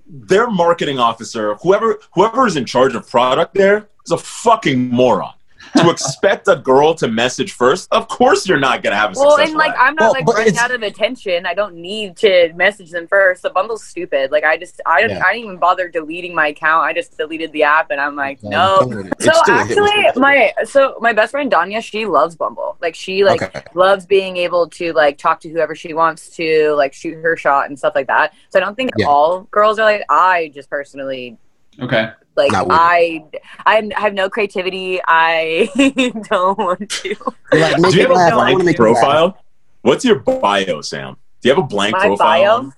[0.06, 5.34] their marketing officer, whoever whoever is in charge of product there, is a fucking moron.
[5.76, 9.38] To expect a girl to message first, of course you're not gonna have a Well,
[9.38, 9.76] and like app.
[9.80, 11.46] I'm not Well, like running out of attention.
[11.46, 13.42] I don't need to message them first.
[13.42, 14.30] The Bumble's stupid.
[14.30, 15.22] Like I just I don't Yeah.
[15.24, 16.84] I didn't even bother deleting my account.
[16.84, 18.76] I just deleted the app, and I'm like, I'm no.
[18.78, 22.76] telling So still a actually, my so my best friend Danya, she loves Bumble.
[22.80, 23.62] Like she like Okay.
[23.74, 27.68] loves being able to like talk to whoever she wants to, like shoot her shot
[27.68, 28.32] and stuff like that.
[28.50, 29.06] So I don't think Yeah.
[29.06, 30.04] all girls are like.
[30.08, 31.36] I just personally
[31.80, 32.10] Okay.
[32.36, 33.24] Like I
[33.66, 35.00] I have no creativity.
[35.06, 35.68] I
[36.30, 37.16] don't want to.
[37.52, 38.32] Like, Do you have a laugh.
[38.32, 39.38] I wanna blank make it profile?
[39.82, 41.16] What's your bio, Sam?
[41.40, 42.62] Do you have a blank My profile?
[42.62, 42.72] bio?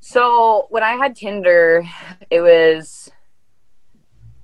[0.00, 1.84] So when I had Tinder,
[2.30, 3.10] it was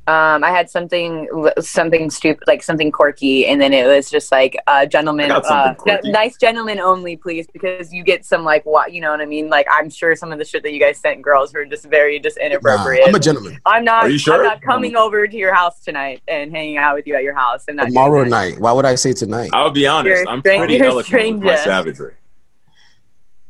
[0.09, 1.29] um, I had something
[1.61, 5.47] something stupid, like something quirky, and then it was just like uh, gentleman, I got
[5.47, 6.11] something uh, quirky.
[6.13, 9.51] nice gentleman only, please, because you get some like what you know what I mean.
[9.51, 12.19] Like I'm sure some of the shit that you guys sent girls were just very
[12.19, 13.07] just Nah, inappropriate.
[13.07, 13.59] I'm a gentleman.
[13.67, 14.05] I'm not.
[14.05, 14.35] Are you sure?
[14.35, 17.35] I'm not coming over to your house tonight and hanging out with you at your
[17.35, 17.65] house.
[17.69, 18.59] And not Tomorrow night.
[18.59, 19.51] Why would I say tonight?
[19.53, 20.09] I'll be honest.
[20.09, 22.15] You're a I'm pretty you're eloquent with my savagery.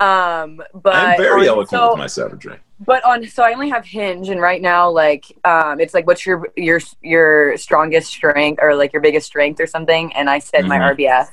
[0.01, 2.59] Um, but I'm very on- eloquent so- with my savagery.
[2.81, 6.25] But on so I only have Hinge, and right now, like, um, it's like, what's
[6.25, 10.13] your your your strongest strength or like your biggest strength or something?
[10.15, 10.95] And I said my Mhm.
[10.97, 11.29] RBF,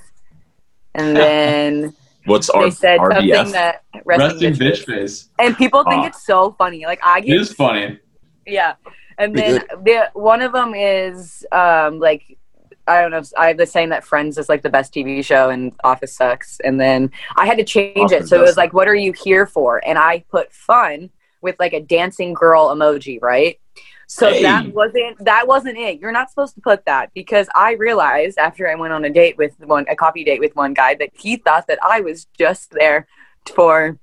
[0.96, 1.94] and then
[2.26, 3.52] What's they R- said something RBF?
[3.52, 4.86] that resting, Resting bitch bitch face.
[4.86, 5.30] face.
[5.38, 6.08] and people think Ah.
[6.08, 6.88] it's so funny.
[6.88, 8.00] Like I It get is funny.
[8.48, 8.74] yeah,
[9.20, 12.24] and then the one of them is um like.
[12.88, 13.24] I don't know.
[13.38, 16.60] I was saying that Friends is like the best TV show and Office sucks.
[16.60, 18.28] And then I had to change it.
[18.28, 19.82] So it was like, what are you here for?
[19.86, 21.10] And I put fun
[21.42, 23.60] with like a dancing girl emoji, right?
[24.08, 24.44] So Hey.
[24.44, 26.00] that wasn't that wasn't it.
[26.00, 29.38] You're not supposed to put that because I realized after I went on a date
[29.38, 32.72] with one a coffee date with one guy that he thought that I was just
[32.72, 33.08] there
[33.56, 33.98] for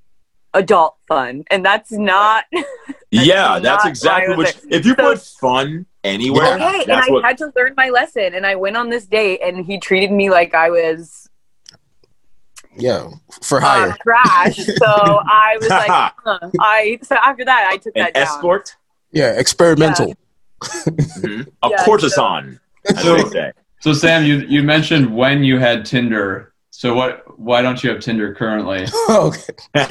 [0.55, 1.45] adult fun.
[1.51, 2.45] And that's not
[3.11, 4.65] Yeah, not that's exactly I was what.
[4.71, 7.25] If you So- put fun anywhere, okay, and I what.
[7.25, 8.35] had to learn my lesson.
[8.35, 11.29] And I went on this date, and he treated me like I was
[12.77, 13.09] Yeah,
[13.43, 13.97] for uh, hire.
[14.03, 14.57] trash.
[14.79, 15.91] so I was like,
[16.25, 16.51] huh.
[16.61, 16.99] I.
[17.03, 18.23] So after that, I took An that down.
[18.23, 18.75] escort,
[19.11, 20.15] Yeah, experimental.
[20.63, 21.49] Mhm.
[21.63, 26.52] a Yeah, courtesan, as So- So Sam, you you mentioned when you had Tinder.
[26.83, 27.39] So what?
[27.39, 28.89] Why don't you have Tinder currently?
[29.09, 29.55] okay.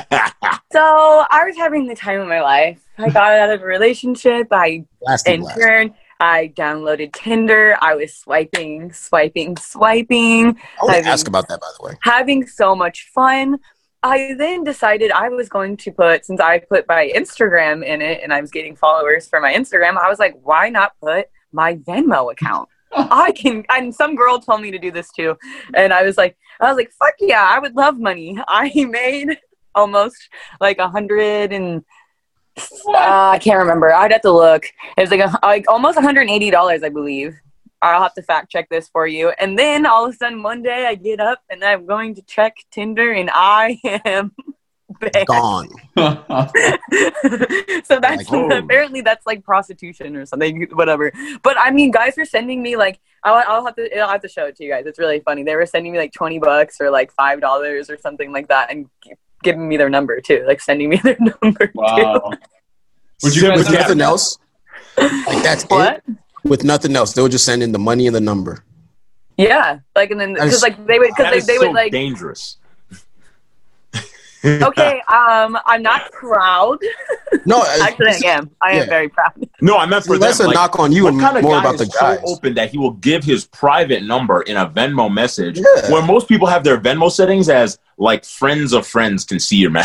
[0.74, 2.82] So I was having the time of my life.
[2.98, 4.48] I got out of a relationship.
[4.52, 5.58] I Lasting blast.
[5.58, 5.94] interned.
[6.20, 7.78] I downloaded Tinder.
[7.82, 10.58] I was swiping, swiping, swiping.
[10.82, 11.94] I want to ask about that, by the way.
[12.02, 13.60] having so much fun.
[14.04, 18.22] I then decided I was going to put, since I put my Instagram in it
[18.24, 21.76] and I was getting followers for my Instagram, I was like, why not put my
[21.76, 22.68] Venmo account?
[22.94, 25.38] I can, and some girl told me to do this too.
[25.74, 28.38] And I was like, I was like, fuck yeah, I would love money.
[28.48, 29.38] I made
[29.74, 31.84] almost like a hundred and
[32.58, 33.94] uh, I can't remember.
[33.94, 34.66] I'd have to look.
[34.98, 37.36] It was like, a, like almost $180, I believe.
[37.82, 39.30] I'll have to fact check this for you.
[39.40, 42.22] And then all of a sudden, one day I get up and I'm going to
[42.24, 44.34] check Tinder, and I am
[45.00, 45.28] banned.
[45.28, 45.70] Gone.
[47.84, 48.58] so that's Like, oh.
[48.58, 51.12] apparently that's like prostitution or something, whatever.
[51.44, 54.28] But I mean, guys were sending me like I'll, I'll have to I'll have to
[54.30, 54.86] show it to you guys.
[54.86, 55.44] It's really funny.
[55.44, 58.72] They were sending me like twenty bucks or like five dollars or something like that,
[58.72, 61.68] and gi- giving me their number too, like sending me their number.
[61.68, 61.72] Too.
[61.76, 62.32] wow.
[63.24, 64.38] Would you Simple guys With nothing else?
[64.98, 65.98] Like that's What?
[66.08, 66.16] it?
[66.44, 67.14] With nothing else.
[67.14, 68.64] They'll just send in the money and the number.
[69.38, 71.76] Yeah, like and then That is- because like they would because they, they so would
[71.76, 72.58] like dangerous.
[74.46, 76.80] okay um I'm not proud.
[77.46, 78.52] No, Actually, I am.
[78.62, 79.32] I am very proud.
[79.62, 80.48] No, I meant for that's them.
[80.48, 82.20] a like, knock on you what and kind of more guy about the is guys.
[82.20, 85.90] so open that he will give his private number in a Venmo message, Yeah.
[85.92, 89.72] where most people have their Venmo settings as like friends of friends can see your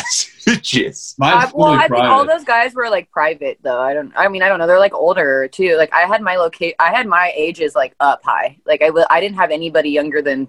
[0.46, 1.14] messages.
[1.18, 3.80] Mine's I, well, fully I think all those guys were like private though.
[3.80, 4.12] I don't.
[4.16, 4.66] I mean, I don't know.
[4.66, 5.76] They're like older too.
[5.76, 6.74] Like I had my locate.
[6.80, 8.58] I had my ages like up high.
[8.66, 10.48] Like I, w- I didn't have anybody younger than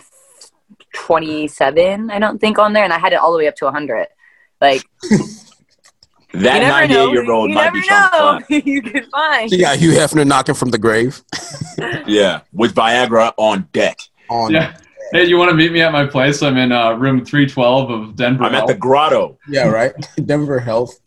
[0.93, 2.09] twenty seven.
[2.11, 4.07] I don't think on there, and I had it all the way up to hundred.
[4.59, 4.83] Like
[6.33, 8.57] That 98 year old you might never be trying know.
[8.65, 9.49] you can find.
[9.51, 11.21] You got Hugh Hefner knocking from the grave.
[12.07, 13.99] Yeah, with Viagra on deck.
[14.29, 14.75] On Yeah.
[15.11, 16.41] Hey, you want to meet me at my place?
[16.41, 18.45] I'm in uh, room 312 of Denver.
[18.45, 19.37] I'm at the grotto.
[19.47, 19.93] yeah, right.
[20.25, 20.99] Denver Health.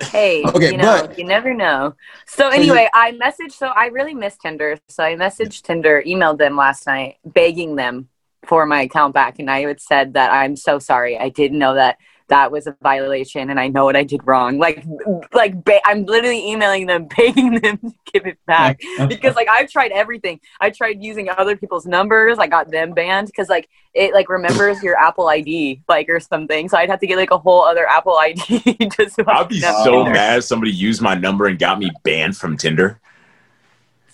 [0.00, 1.94] Hey, Okay, you know, but- you never know.
[2.26, 3.52] So anyway, I messaged.
[3.52, 4.76] So I really miss Tinder.
[4.88, 8.08] So I messaged Tinder, emailed them last night, begging them
[8.48, 11.18] for my account back, and I had said that I'm so sorry.
[11.18, 14.58] I didn't know that that was a violation, and I know what I did wrong.
[14.58, 14.84] Like,
[15.32, 19.70] like ba- I'm literally emailing them, begging them to give it back because like I've
[19.70, 20.40] tried everything.
[20.60, 22.38] I tried using other people's numbers.
[22.38, 26.68] I got them banned because like it like remembers your Apple ID like or something.
[26.68, 29.48] So I'd have to get like a whole other Apple ID just so I I'd
[29.48, 30.12] be so Tinder.
[30.12, 33.00] mad if somebody used my number and got me banned from Tinder.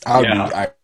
[0.06, 0.32] I'll Yeah.
[0.44, 0.79] be I, great.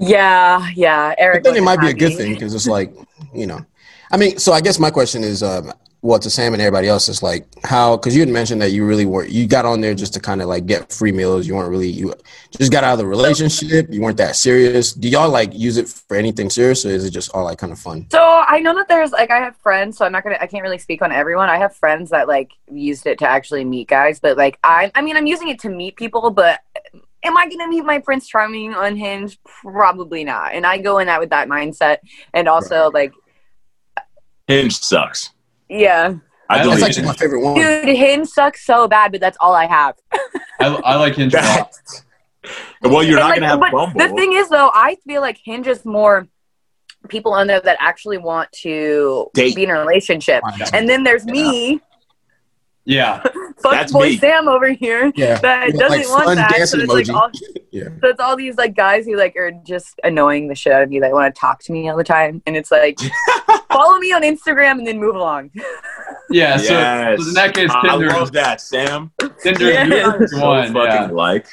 [0.00, 1.14] Yeah, yeah.
[1.18, 1.42] Eric.
[1.42, 2.92] But then it might be a good thing because it's like,
[3.34, 3.64] you know,
[4.10, 7.08] I mean, so I guess my question is, um, well, to Sam and everybody else,
[7.08, 9.94] is like how because you had mentioned that you really weren't, you got on there
[9.94, 11.48] just to kind of like get free meals.
[11.48, 12.14] You weren't really, you
[12.56, 13.88] just got out of the relationship.
[13.90, 14.92] You weren't that serious.
[14.92, 17.72] Do y'all like use it for anything serious, or is it just all like kind
[17.72, 18.06] of fun?
[18.10, 20.62] So I know that there's like I have friends, so I'm not gonna I can't
[20.62, 21.48] really speak on everyone.
[21.48, 25.02] I have friends that like used it to actually meet guys, but like I I
[25.02, 26.60] mean I'm using it to meet people, but
[27.26, 29.38] am I gonna meet my Prince Charming on Hinge?
[29.44, 30.54] Probably not.
[30.54, 31.98] And I go in that with that mindset,
[32.32, 33.12] and also like
[34.46, 35.30] Hinge sucks.
[35.68, 36.14] yeah,
[36.48, 37.54] I That's That's deleted actually my favorite one.
[37.56, 39.96] dude, Hinge sucks so bad, but that's all I have.
[40.60, 41.72] I, I like Hinge a lot.
[42.82, 43.98] well, you're not like, gonna have but Bumble.
[43.98, 46.28] The thing is, though, I feel like Hinge is more
[47.08, 49.54] people on there that actually want to Date.
[49.54, 50.42] be in a relationship.
[50.72, 51.80] And then there's me,
[52.86, 53.20] Yeah.
[53.58, 54.16] fuck That's boy me.
[54.18, 56.50] Sam over here, Yeah, that You know, doesn't like want that.
[56.52, 57.30] So dancing it's like all,
[57.72, 57.88] Yeah.
[58.00, 60.92] so it's all these like guys who like are just annoying the shit out of
[60.92, 62.96] you that want to talk to me all the time, and it's like
[63.72, 65.50] follow me on Instagram and then move along.
[66.30, 66.56] Yeah.
[66.56, 67.22] So, yes.
[67.22, 69.10] so in that case, I Tinder, love that, Sam.
[69.42, 70.16] Tinder Yeah.
[70.16, 70.72] is So one.
[70.72, 71.06] fucking Yeah.
[71.12, 71.46] like.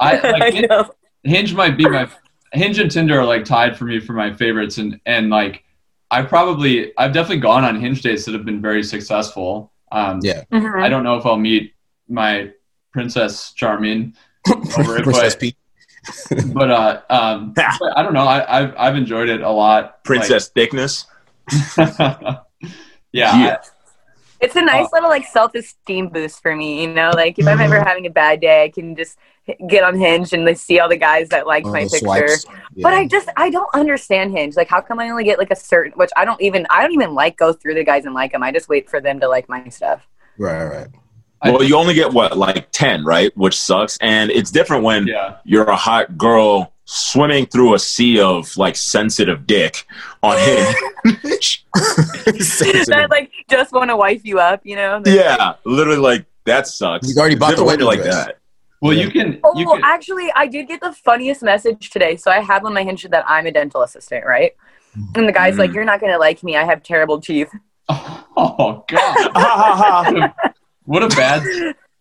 [0.00, 0.90] I, I know.
[1.24, 2.08] Hinge might be my
[2.52, 5.64] Hinge and Tinder are like tied for me for my favorites, and and like
[6.10, 9.72] I probably I've definitely gone on Hinge dates that have been very successful.
[9.92, 10.44] Um, Yeah.
[10.52, 10.82] Mhm.
[10.82, 11.74] I don't know if I'll meet
[12.08, 12.50] my
[12.92, 14.14] Princess Charming
[14.78, 15.56] over it, Princess but Peach.
[16.54, 18.26] but uh, um, but I don't know.
[18.26, 20.02] I, I've I've enjoyed it a lot.
[20.04, 21.06] Princess thickness.
[21.76, 22.38] Like, yeah.
[23.12, 23.56] Yeah.
[24.40, 24.90] It's a nice Oh.
[24.94, 27.10] little like self esteem boost for me, you know.
[27.14, 29.18] Like if I'm ever having a bad day, I can just
[29.68, 31.98] get on Hinge and like, see all the guys that like my Uh, picture.
[31.98, 32.46] swipes.
[32.76, 34.56] But I just I don't understand Hinge.
[34.56, 35.92] Like how come I only get like a certain?
[35.96, 38.42] Which I don't even I don't even like go through the guys and like them.
[38.42, 40.06] I just wait for them to like my stuff.
[40.38, 40.86] right, right.
[41.44, 43.30] Well, you only get what, like 10, right?
[43.36, 43.96] Which sucks.
[44.00, 45.36] And it's different when yeah.
[45.44, 49.84] you're a hot girl swimming through a sea of like sensitive dick
[50.22, 50.74] on him.
[51.74, 55.02] that like just want to wife you up, you know?
[55.04, 57.06] yeah, literally, like that sucks.
[57.06, 58.26] He's already bought the different wedding you're like dress.
[58.26, 58.38] that.
[58.80, 59.04] Well, Yeah.
[59.04, 59.40] you can.
[59.44, 59.80] Oh, You can.
[59.84, 62.16] actually, I did get the funniest message today.
[62.16, 64.52] So I have on my Hinge that I'm a dental assistant, right?
[65.14, 65.74] And the guy's like, Mhm.
[65.74, 66.56] "You're not gonna like me.
[66.56, 67.50] I have terrible teeth."
[68.40, 69.00] Oh God!
[69.00, 70.52] Ha, ha, ha.
[70.84, 71.42] what a bad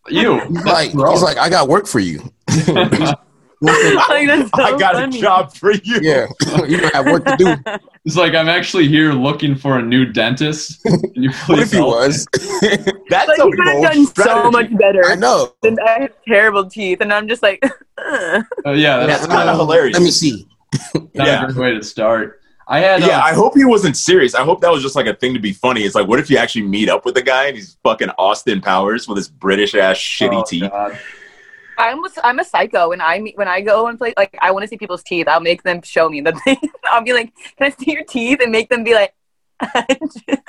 [0.08, 0.40] you.
[0.40, 2.32] He's like, he's like, I got work for you.
[3.62, 5.18] Like, so I got funny.
[5.18, 6.00] a job for you.
[6.02, 6.28] Yeah,
[6.68, 7.56] you don't have work to do.
[8.06, 10.82] It's like I'm actually here looking for a new dentist.
[10.84, 12.26] Can you please What if he was?
[13.10, 15.04] That's Like a you could have bold done so much better.
[15.06, 15.54] I know.
[15.64, 17.62] And I have terrible teeth, and I'm just like,
[17.98, 19.98] Uh, yeah, that's, That's kinda hilarious.
[19.98, 20.48] Let me see.
[20.94, 21.44] not Yeah.
[21.44, 22.40] a good way to start.
[22.70, 24.36] I had Yeah, uh, I hope he wasn't serious.
[24.36, 25.82] I hope that was just like a thing to be funny.
[25.84, 28.62] It's like, what if you actually meet up with a guy and he's fucking Austin
[28.62, 30.72] Powers with his British ass shitty oh, teeth?
[30.72, 30.98] God.
[31.78, 32.92] I'm a, I'm a psycho.
[32.92, 35.28] and I meet, when I go and play, like I want to see people's teeth.
[35.28, 36.58] I'll make them show me that they.
[36.86, 39.14] I'll be like, "Can I see your teeth?" And make them be like,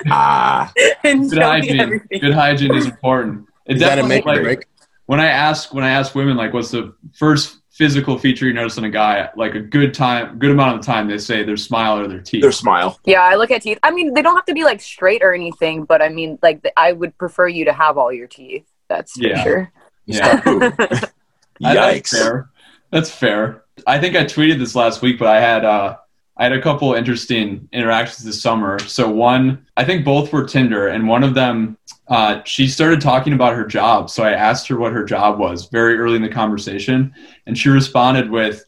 [0.09, 0.71] Ah,
[1.03, 2.01] and Good hygiene.
[2.09, 3.47] Good hygiene is important.
[3.65, 4.65] It Is that a definitely, make like, break?
[5.05, 8.77] when I ask when I ask women like what's the first physical feature you notice
[8.77, 11.57] in a guy, like a good time good amount of the time they say their
[11.57, 12.41] smile or their teeth.
[12.41, 12.99] their smile.
[13.05, 13.79] Yeah, I look at teeth.
[13.83, 16.65] I mean, they don't have to be like straight or anything, but I mean, like,
[16.75, 18.65] I would prefer you to have all your teeth.
[18.89, 19.43] That's for Yeah.
[19.43, 19.71] sure.
[20.05, 20.71] yeah.
[21.63, 22.17] I- That's Yikes.
[22.19, 22.49] fair.
[22.91, 23.63] That's fair.
[23.85, 25.97] I think I tweeted this last week, but I had uh,
[26.37, 28.79] I had a couple interesting interactions this summer.
[28.79, 33.33] So one, I think both were Tinder, and one of them, uh, she started talking
[33.33, 34.09] about her job.
[34.09, 37.13] So I asked her what her job was very early in the conversation,
[37.45, 38.65] and she responded with,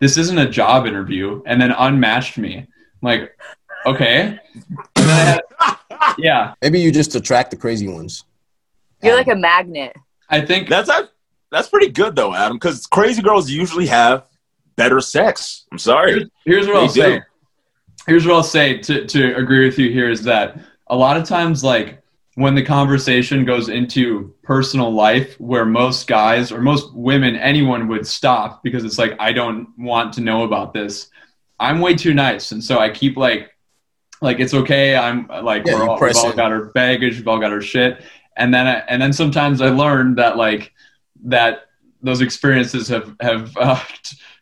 [0.00, 2.56] "This isn't a job interview," and then unmatched me.
[2.58, 2.66] I'm
[3.02, 3.38] like,
[3.86, 4.38] okay.
[4.96, 8.24] And then I had, yeah, Maybe you just attract the crazy ones.
[9.02, 9.96] You're like a magnet.
[10.30, 10.90] I think That's
[11.50, 12.56] that's pretty good though, Adam.
[12.56, 14.24] Because crazy girls usually have
[14.76, 15.66] better sex.
[15.72, 16.12] I'm sorry.
[16.12, 17.22] Here's, here's what They I'll say.
[18.06, 21.24] Here's what I'll say to, to agree with you here is that a lot of
[21.24, 22.02] times, like
[22.36, 28.06] when the conversation goes into personal life, where most guys or most women, anyone would
[28.06, 31.10] stop because it's like, I don't want to know about this.
[31.60, 32.52] I'm way too nice.
[32.52, 33.50] And so I keep like,
[34.22, 34.96] like it's okay.
[34.96, 38.04] I'm like, Yeah, we're all, we've all got our baggage, we've all got our shit.
[38.36, 40.72] And then, I, and then sometimes I learned that like,
[41.24, 41.62] that
[42.02, 43.80] those experiences have, have, uh,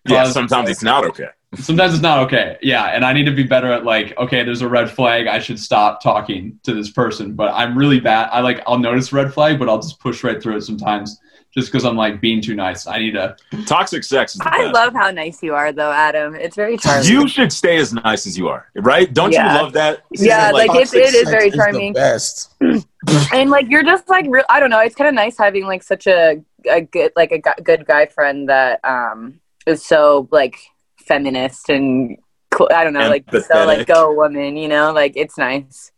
[0.09, 1.31] Yeah, sometimes it's not okay.
[1.57, 4.63] sometimes it's not okay yeah and i need to be better at like okay there's
[4.63, 8.39] a red flag i should stop talking to this person but i'm really bad i
[8.41, 11.19] like i'll notice red flag but i'll just push right through it sometimes
[11.53, 13.35] just because i'm like being too nice i need to
[13.67, 14.75] Toxic sex is the I best.
[14.75, 16.35] love how nice you are, though, Adam.
[16.37, 17.09] It's very charming.
[17.11, 19.13] You should stay as nice as you are, right?
[19.13, 19.51] Don't Yeah.
[19.57, 20.03] you love that?
[20.13, 21.93] Yeah, like, it's- toxic it is sex very the charming.
[21.95, 22.55] best.
[23.33, 24.45] and like you're just like real.
[24.51, 24.81] I don't know.
[24.81, 28.07] It's kind of nice having like such a a good like a gu- good guy
[28.07, 30.57] friend that um is so like
[30.99, 32.17] feminist and
[32.51, 32.69] cool.
[32.75, 34.57] I don't know, like so like go woman.
[34.57, 35.93] You know, like it's nice.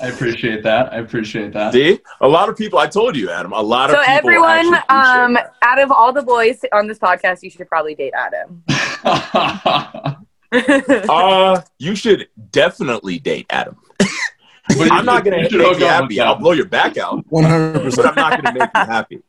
[0.00, 2.78] i appreciate that i appreciate that See, a lot of people.
[2.78, 3.52] I told you, Adam.
[3.52, 5.52] A lot of So people everyone, um, that.
[5.62, 8.64] out of all the boys on this podcast, you should probably date Adam.
[10.54, 13.76] Uh, you should definitely date Adam.
[14.78, 16.20] But I'm not gonna make you happy.
[16.20, 18.08] I'll blow your back out, One hundred percent.
[18.08, 19.22] I'm not gonna make you happy.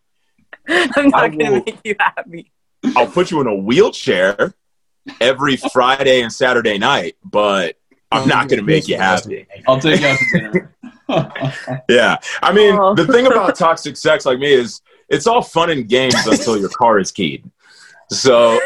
[0.95, 2.51] I'm not gonna make you happy.
[2.95, 4.53] I'll put you in a wheelchair
[5.21, 7.75] every Friday and Saturday night, but
[8.11, 9.47] I'm not gonna make you happy.
[9.67, 10.75] i'll take you out to dinner
[11.89, 12.17] Yeah.
[12.41, 12.93] I mean, Oh.
[12.95, 16.69] the thing about toxic sex like me is it's all fun and games until your
[16.69, 17.43] car is keyed.
[18.09, 18.59] So,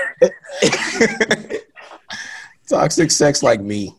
[2.69, 3.95] Toxic sex like me.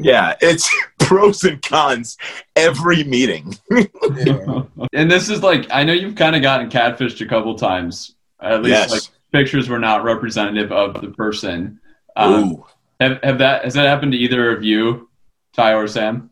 [0.00, 2.16] Yeah, it's pros and cons
[2.56, 3.54] every meeting.
[3.70, 4.62] Yeah.
[4.92, 8.62] and this is like i know you've kind of gotten catfished a couple times at
[8.62, 8.90] least Yes.
[8.90, 11.80] like pictures were not representative of the person
[12.16, 12.66] um, Ooh.
[13.00, 15.08] have, have that has that happened to either of you
[15.52, 16.30] ty or sam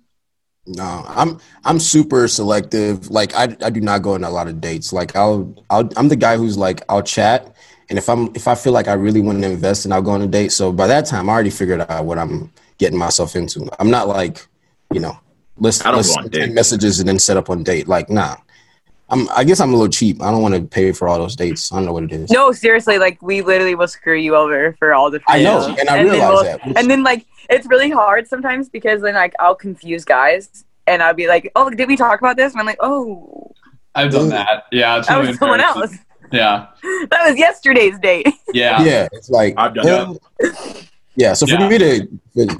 [0.66, 3.08] No, I'm I'm super selective.
[3.10, 4.92] Like I I do not go on a lot of dates.
[4.92, 7.56] Like I'll I'll I'm the guy who's like I'll chat,
[7.88, 10.10] and if I'm if I feel like I really want to invest, and I'll go
[10.12, 10.52] on a date.
[10.52, 13.68] So by that time, I already figured out what I'm getting myself into.
[13.78, 14.46] I'm not like,
[14.92, 15.18] you know,
[15.58, 17.88] let's I don't let's go on send messages and then set up on date.
[17.88, 18.36] Like nah,
[19.10, 20.22] I'm I guess I'm a little cheap.
[20.22, 21.72] I don't want to pay for all those dates.
[21.72, 22.30] I don't know what it is.
[22.30, 25.20] No, seriously, like we literally will screw you over for all the.
[25.28, 26.66] I know, and I then realize we'll- that.
[26.66, 31.02] which- And then like it's really hard sometimes because then like I'll confuse guys and
[31.02, 33.52] I'll be like, "Oh, did we talk about this?" And I'm like, "Oh,
[33.94, 35.94] I've done that yeah it's that really was someone else.
[36.30, 36.66] yeah
[37.10, 40.18] That was yesterday's date." yeah yeah, it's like I've done well,
[41.18, 41.32] yeah.
[41.34, 41.68] So for Yeah.
[41.68, 42.08] me to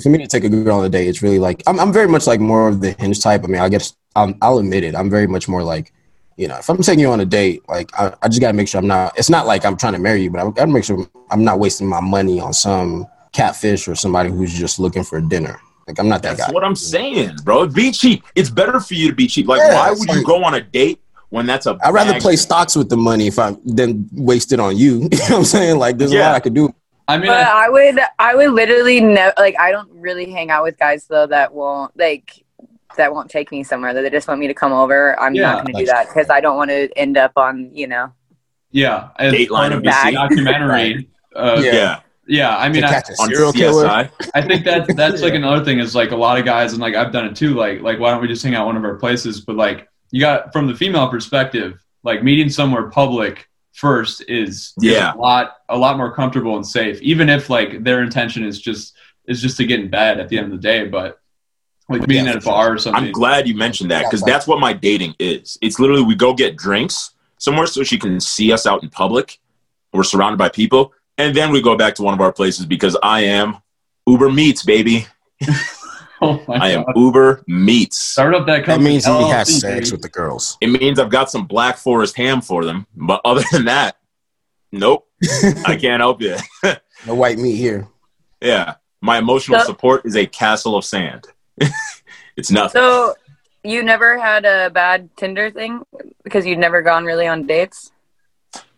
[0.02, 2.08] for- me to take a girl on a date, it's really like I'm I'm very
[2.08, 3.44] much like more of the hinge type.
[3.44, 4.94] I mean, I guess I'll, I'll admit it.
[4.94, 5.92] I'm very much more like
[6.36, 8.68] you know, if I'm taking you on a date, like I, I just gotta make
[8.68, 9.16] sure I'm not.
[9.18, 11.58] It's not like I'm trying to marry you, but I gotta make sure I'm not
[11.58, 15.58] wasting my money on some catfish or somebody who's just looking for a dinner.
[15.86, 16.54] Like I'm not that That's guy.
[16.54, 17.66] what I'm saying, bro.
[17.66, 18.22] Be cheap.
[18.34, 19.48] It's better for you to be cheap.
[19.48, 22.36] Like, Yeah, why would you go on a date when that's a I'd rather play
[22.36, 25.00] stocks with the money if I than waste it on you.
[25.12, 25.78] you know what I'm saying?
[25.78, 26.74] Like there's a lot I could do.
[27.08, 29.56] I mean But I, I would, I would literally never like.
[29.58, 32.44] I don't really hang out with guys though that won't like
[32.96, 33.94] that won't take me somewhere.
[33.94, 35.18] That they just want me to come over.
[35.20, 37.70] I'm Yeah, not going to do that because I don't want to end up on
[37.74, 38.12] you know.
[38.70, 40.12] yeah as Dateline of of BC.
[40.12, 41.72] documentary uh, yeah.
[41.72, 42.00] Yeah.
[42.30, 43.86] Yeah, i mean I, on serial killer.
[43.86, 44.10] CSI.
[44.34, 45.38] I think that that's like Yeah.
[45.38, 47.54] another thing is like a lot of guys and like I've done it too.
[47.54, 49.40] Like like why don't we just hang out one of our places?
[49.40, 53.47] But like you got from the female perspective, like meeting somewhere public
[53.79, 55.14] first is, is Yeah.
[55.14, 57.01] a lot a lot more comfortable and safe.
[57.01, 58.95] Even if like their intention is just
[59.26, 60.87] is just to get in bed at the end of the day.
[60.87, 61.20] But
[61.89, 62.53] like meeting Yeah, at a for sure.
[62.53, 63.05] bar or something.
[63.05, 65.57] I'm glad you mentioned that because that's what my dating is.
[65.62, 69.39] It's literally we go get drinks somewhere so she can see us out in public.
[69.93, 72.97] We're surrounded by people, and then we go back to one of our places because
[73.03, 73.57] I am
[74.07, 75.07] Uber meets baby.
[76.22, 76.96] Oh I am god.
[76.96, 77.96] uber meats.
[77.98, 78.90] Start up that That company.
[78.90, 80.58] means he oh, has sex with the girls.
[80.60, 82.86] It means I've got some Black Forest ham for them.
[82.96, 83.96] But other than that,
[84.72, 85.06] nope.
[85.66, 86.36] I can't help you.
[87.06, 87.86] No white meat here.
[88.42, 88.74] Yeah.
[89.00, 91.28] My emotional So- support is a castle of sand.
[92.36, 92.80] it's nothing.
[92.80, 93.14] So
[93.62, 95.82] you never had a bad Tinder thing
[96.24, 97.92] because you'd never gone really on dates.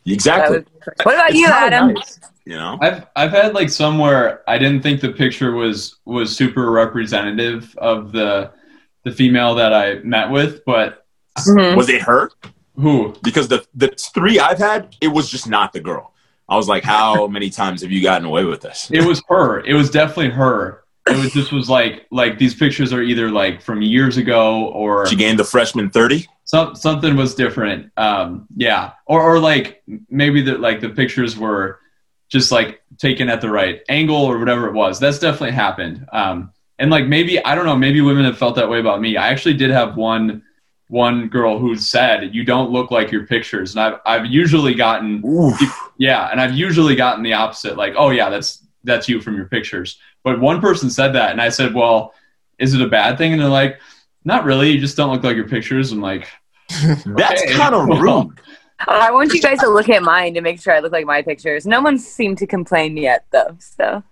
[0.05, 0.59] Exactly.
[0.59, 0.67] was-
[1.05, 1.95] what about It's you, Adam?
[1.95, 2.21] nice,
[2.51, 2.77] you know?
[2.81, 8.13] I've I've had like somewhere I didn't think the picture was was super representative of
[8.13, 8.51] the
[9.05, 11.07] the female that I met with, but
[11.39, 11.77] Mhm.
[11.77, 12.31] Was it her?
[12.75, 13.15] who?
[13.23, 16.13] Because the the three I've had, it was just not the girl.
[16.49, 18.91] I was like, how many times have you gotten away with this?
[18.93, 19.61] It was her.
[19.61, 20.83] It was definitely her.
[21.09, 25.07] It was just was like like these pictures are either like from years ago or
[25.07, 26.27] She gained the freshman 30.
[26.45, 27.91] some something was different.
[27.97, 31.80] Um, yeah, or or like maybe that like the pictures were
[32.31, 34.99] just like taken at the right angle or whatever it was.
[34.99, 36.07] That's definitely happened.
[36.13, 37.77] Um, and like maybe I don't know.
[37.77, 39.19] Maybe women have felt that way about me.
[39.19, 40.43] I actually did have one
[40.89, 45.23] one girl who said you don't look like your pictures, and I've I've usually gotten
[45.27, 45.61] Oof.
[45.99, 49.45] yeah, and I've usually gotten the opposite, like, oh yeah, that's that's you from your
[49.47, 49.99] pictures.
[50.25, 52.15] But one person said that, and I said, well,
[52.59, 53.33] is it a bad thing?
[53.33, 53.79] And they're like,
[54.25, 54.71] not really.
[54.71, 55.93] You just don't look like your pictures.
[55.93, 56.29] I'm like,
[57.07, 57.55] That's Okay.
[57.55, 58.39] kind of rude.
[58.89, 61.23] I want you guys to look at mine to make sure I look like my
[61.23, 61.67] pictures.
[61.67, 63.57] No one seemed to complain yet, though.
[63.61, 64.03] So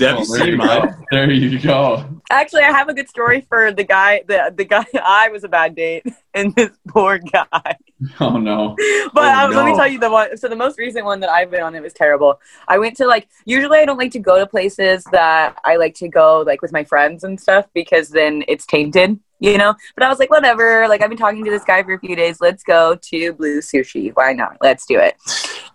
[0.00, 0.84] Have well, you there you go.
[1.10, 2.04] There you go.
[2.30, 4.22] actually, I have a good story for the guy.
[4.26, 7.76] The the guy I was a bad date, and this poor guy.
[8.18, 8.76] Oh no.
[9.12, 10.34] But Oh, uh, let me tell you the one.
[10.38, 12.40] So the most recent one that I've been on, it was terrible.
[12.66, 15.94] I went to like usually I don't like to go to places that I like
[15.96, 19.74] to go like with my friends and stuff because then it's tainted, you know.
[19.96, 20.86] But I was like, whatever.
[20.88, 22.40] Like I've been talking to this guy for a few days.
[22.40, 24.12] Let's go to Blue Sushi.
[24.14, 24.58] Why not?
[24.60, 25.16] Let's do it.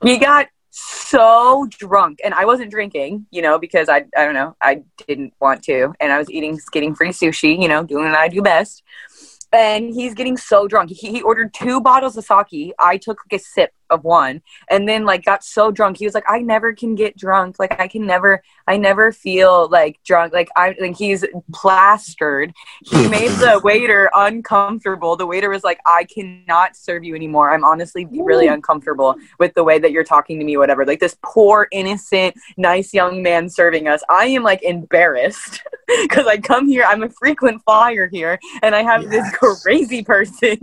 [0.04, 4.56] He got so drunk, and I wasn't drinking, you know, because I I don't know
[4.62, 8.16] I didn't want to, and I was eating getting free sushi, you know, doing what
[8.16, 8.84] I do best
[9.56, 10.90] and he's getting so drunk.
[10.92, 12.74] He, he ordered two bottles of sake.
[12.80, 15.98] I took like a sip of one, and then like got so drunk.
[15.98, 17.58] He was like, "I never can get drunk.
[17.60, 20.34] Like I can never, I never feel like drunk.
[20.34, 21.24] Like I like he's
[21.54, 22.54] plastered.
[22.84, 25.16] He made the waiter uncomfortable.
[25.16, 27.52] The waiter was like, "I cannot serve you anymore.
[27.52, 30.58] I'm honestly really uncomfortable with the way that you're talking to me.
[30.58, 30.86] Whatever.
[30.86, 34.02] Like this poor innocent, nice young man serving us.
[34.10, 35.62] I am like embarrassed
[36.04, 36.84] because I come here.
[36.88, 39.12] I'm a frequent flyer here, and I have Yes.
[39.40, 40.58] this crazy person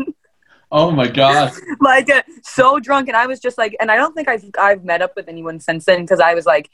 [0.74, 1.52] Oh my god.
[1.80, 4.82] like uh, so drunk and i was just like and i don't think i've i've
[4.84, 6.70] met up with anyone since then because i was like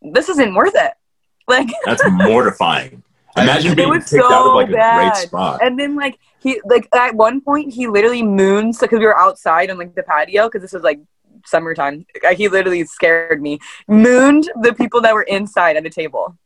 [0.00, 0.92] this isn't worth it
[1.48, 3.02] like That's mortifying.
[3.36, 5.60] Imagine being was kicked out of so like a great spot.
[5.62, 9.70] and then like he like at one point he literally moons because we were outside
[9.70, 11.00] on like the patio because this was like
[11.46, 16.36] summertime Uh, he literally scared me mooned the people that were inside at the table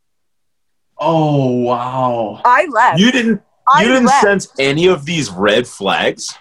[0.97, 2.41] Oh wow.
[2.45, 3.41] i left You didn't.
[3.67, 4.23] I You didn't left.
[4.23, 6.37] sense any of these red flags.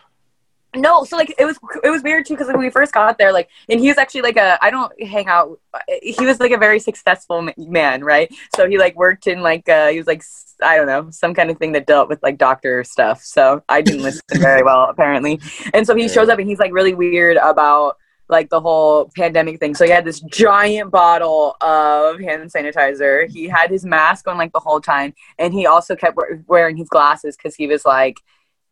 [0.77, 3.33] No, so like it was it was weird too because when we first got there,
[3.33, 5.59] like, and he was actually like a I don't hang out.
[6.03, 8.33] He was like a very successful man, right?
[8.55, 10.23] So he like worked in like uh, he was like
[10.63, 13.23] i don't know some kind of thing that dealt with like doctor stuff.
[13.23, 15.41] So I didn't listen very well apparently,
[15.73, 17.97] and so he shows up and he's like really weird about
[18.29, 19.75] like the whole pandemic thing.
[19.75, 23.31] So he had this giant bottle of hand sanitizer.
[23.31, 26.89] He had his mask on like the whole time, and he also kept wearing his
[26.89, 28.19] glasses because he was like,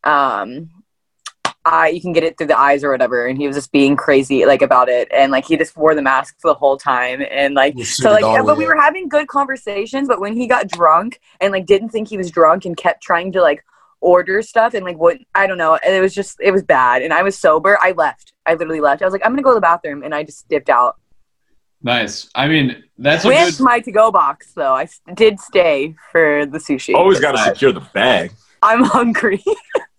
[0.02, 0.70] um,
[1.66, 3.26] I you can get it through the eyes or whatever.
[3.26, 6.02] And he was just being crazy like about it, and like he just wore the
[6.02, 9.28] mask the whole time, and like Was so like yeah, but we were having good
[9.28, 10.08] conversations.
[10.08, 13.32] But when he got drunk and like didn't think he was drunk and kept trying
[13.32, 13.64] to like
[14.00, 17.02] order stuff and like what I don't know, and it was just it was bad.
[17.02, 17.78] And I was sober.
[17.80, 18.32] I left.
[18.46, 19.02] I literally left.
[19.02, 20.96] I was like, I'm gonna go to the bathroom, and I just dipped out.
[21.82, 22.30] Nice.
[22.34, 26.56] I mean, that's a With good my to-go box, though, I did stay for the
[26.56, 26.94] sushi.
[26.94, 28.32] Always got to secure the bag.
[28.62, 29.44] I'm hungry.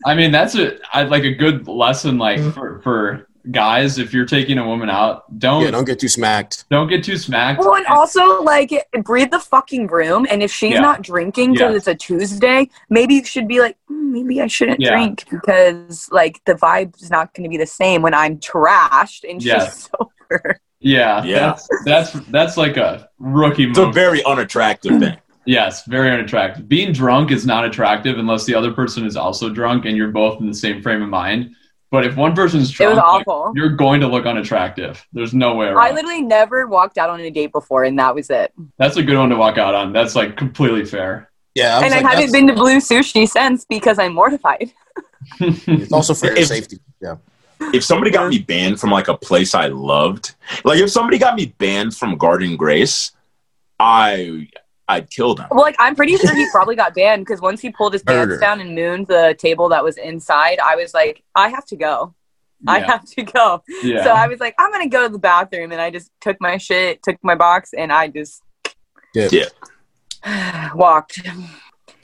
[0.06, 2.52] I mean, that's a I, like a good lesson like Mm-hmm.
[2.52, 6.66] for for guys if you're taking a woman out, don't Yeah, don't get too smacked.
[6.70, 7.60] don't get too smacked.
[7.60, 8.72] Well, and also like
[9.04, 10.26] breathe the fucking room.
[10.32, 10.80] And if she's Yeah.
[10.82, 11.78] not drinking because Yeah.
[11.78, 14.92] it's a Tuesday, maybe you should be like, "Hmm, maybe I shouldn't Yeah.
[14.92, 19.30] drink because like the vibe is not going to be the same when I'm trashed
[19.30, 20.60] and she's sober.
[20.80, 21.40] Yeah, Yeah.
[21.40, 25.18] That's that's that's like a rookie It's a very unattractive thing.
[25.46, 26.68] Yes, very unattractive.
[26.68, 30.40] Being drunk is not attractive unless the other person is also drunk and you're both
[30.40, 31.56] in the same frame of mind.
[31.92, 35.06] But if one person's It drunk, was like, you're going to look unattractive.
[35.14, 35.78] There's no way around.
[35.78, 38.52] I literally never walked out on a date before, and that was it.
[38.78, 39.94] That's a good one to walk out on.
[39.94, 41.32] That's like completely fair.
[41.54, 44.72] Yeah, I and like, I haven't been to Blue Sushi since because I'm mortified.
[45.40, 46.80] It's also for your If- safety.
[47.02, 47.16] Yeah.
[47.74, 50.36] If somebody got me banned from like a place I loved,
[50.66, 53.12] like if somebody got me banned from Garden Grace,
[53.80, 54.50] I
[54.88, 55.48] I'd kill them.
[55.52, 58.40] Well, like I'm pretty sure he probably got banned because once he pulled his pants
[58.40, 62.14] down and mooned the table that was inside, I was like, I have to go.
[62.68, 63.64] I have to go.
[63.84, 64.04] Yeah.
[64.04, 66.58] So I was like, I'm gonna go to the bathroom, and I just took my
[66.58, 68.42] shit, took my box, and I just
[69.14, 69.30] Yeah.
[69.32, 70.74] Yeah.
[70.76, 71.20] walked.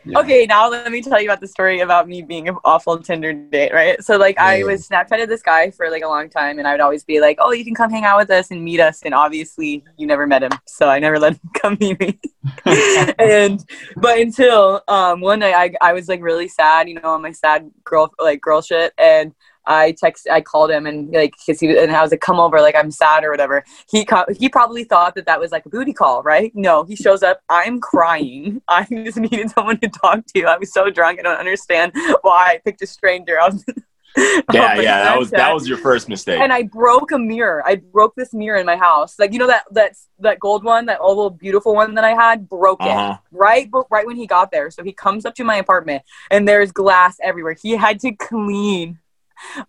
[0.04, 0.20] Yeah.
[0.20, 3.34] Okay, now let me tell you about the story about me being an awful Tinder
[3.34, 4.02] date, right?
[4.04, 4.66] So like I Yeah.
[4.66, 7.38] was Snapchatted this guy for like a long time and I would always be like,
[7.40, 10.26] Oh, you can come hang out with us and meet us and obviously you never
[10.26, 10.52] met him.
[10.66, 12.20] So I never let him come meet me.
[13.20, 13.64] and
[13.98, 17.32] but until um one night I I was like really sad, you know, on my
[17.32, 19.34] sad girl like girl shit and
[19.66, 22.62] I text, I called him and like, cause he and I was like, come over,
[22.62, 23.64] like I'm sad or whatever.
[23.90, 26.52] He co- he probably thought that that was like a booty call, right?
[26.56, 27.42] No, he shows up.
[27.50, 28.62] I'm crying.
[28.68, 30.44] I just needed someone to talk to.
[30.46, 31.20] I was so drunk.
[31.20, 33.40] I don't understand why I picked a stranger.
[33.40, 33.64] I was,
[34.18, 36.42] Yeah, yeah, that was that was your first mistake.
[36.42, 37.64] and I broke a mirror.
[37.66, 39.18] I broke this mirror in my house.
[39.18, 42.50] Like you know that that's that gold one, that oval beautiful one that I had,
[42.50, 43.18] broke Uh-huh.
[43.32, 44.70] right, but right when he got there.
[44.70, 47.56] So he comes up to my apartment and there's glass everywhere.
[47.62, 49.00] He had to clean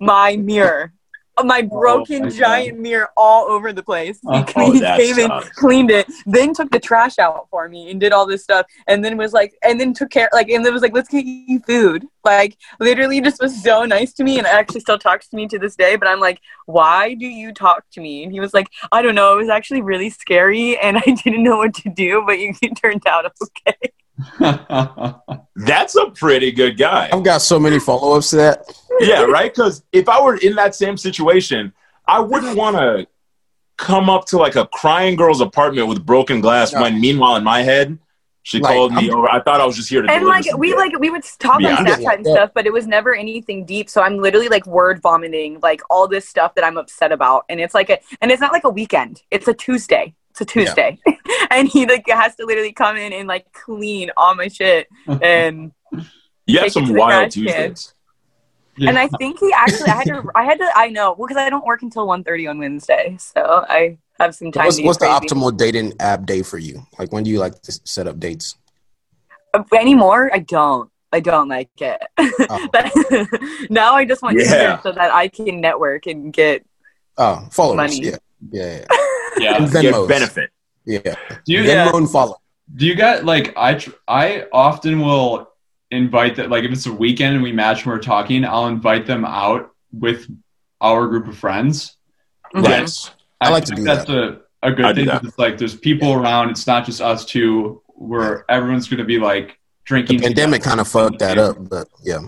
[0.01, 0.93] my mirror.
[1.39, 2.37] Uh, my oh, broken my God.
[2.37, 4.19] giant mirror all over the place.
[4.27, 7.69] Oh, he, Oh, cleaned, that came in, cleaned it, then took the trash out for
[7.69, 10.51] me and did all this stuff, and then was like, and then took care, like,
[10.51, 12.05] and then was like, let's get you food.
[12.25, 15.59] Like, literally, just was so nice to me, and actually still talks to me to
[15.59, 15.97] this day.
[15.97, 18.25] But I'm like, why do you talk to me?
[18.25, 19.35] And he was like, I don't know.
[19.35, 22.77] It was actually really scary, and I didn't know what to do, but you it
[22.77, 23.93] turned out okay.
[25.57, 27.09] That's a pretty good guy.
[27.13, 28.82] I've got so many follow ups to that.
[29.01, 29.53] Yeah, right?
[29.55, 31.73] Because if I were in that same situation,
[32.07, 33.07] I wouldn't want to
[33.79, 36.83] come up to like a crying girl's apartment with broken glass No.
[36.83, 37.99] when meanwhile in my head,
[38.45, 39.31] she Like, called me I'm- over.
[39.31, 41.77] I thought I was just here to And like we like we would talk Yeah,
[41.77, 43.89] on I'm Snapchat like and stuff, but it was never anything deep.
[43.89, 47.61] So I'm literally like word vomiting like all this stuff that I'm upset about, and
[47.61, 49.23] it's like a and it's not like a weekend.
[49.31, 50.15] It's a Tuesday.
[50.31, 50.99] It's a Tuesday,
[51.51, 54.89] and he like has to literally come in and like clean all my shit,
[55.23, 55.71] and
[56.47, 57.75] you have some wild trash can.
[58.77, 58.89] Tuesdays.
[58.89, 61.51] and I think he actually I had to I had to I know because I
[61.51, 64.67] don't work until 1.30 on Wednesday, so I have some time.
[64.67, 66.87] What's, what's the optimal dating app day for you?
[66.99, 68.57] Like, when do you like to set up dates?
[69.55, 72.69] Uh, anymore i don't i don't like it Oh.
[72.73, 72.91] But
[73.71, 74.47] now i just want Yeah.
[74.49, 76.65] Tinder so that i can network and get
[77.19, 77.77] Oh, followers.
[77.77, 78.01] Money.
[78.07, 78.17] Yeah.
[78.51, 78.79] Yeah.
[78.81, 78.87] Yeah.
[79.39, 79.57] yeah.
[79.63, 80.09] And Get Venmos.
[80.09, 80.49] benefit.
[80.87, 81.01] Yeah.
[81.45, 82.41] Do you Venmo and follow.
[82.75, 85.52] do you got like I tr- I often will
[85.93, 89.07] invite that like if it's a weekend and we match and we're talking, I'll invite
[89.07, 90.27] them out with
[90.81, 91.97] our group of friends.
[92.55, 92.69] Mhm.
[92.69, 93.11] Yes.
[93.41, 95.21] I like think to do that's a a good I do thing.
[95.25, 96.51] It's like there's people around.
[96.51, 97.83] It's not just us two.
[97.95, 100.17] Where everyone's going to be like drinking.
[100.17, 100.37] The drinking.
[100.37, 102.21] pandemic kind of fucked that up, but yeah.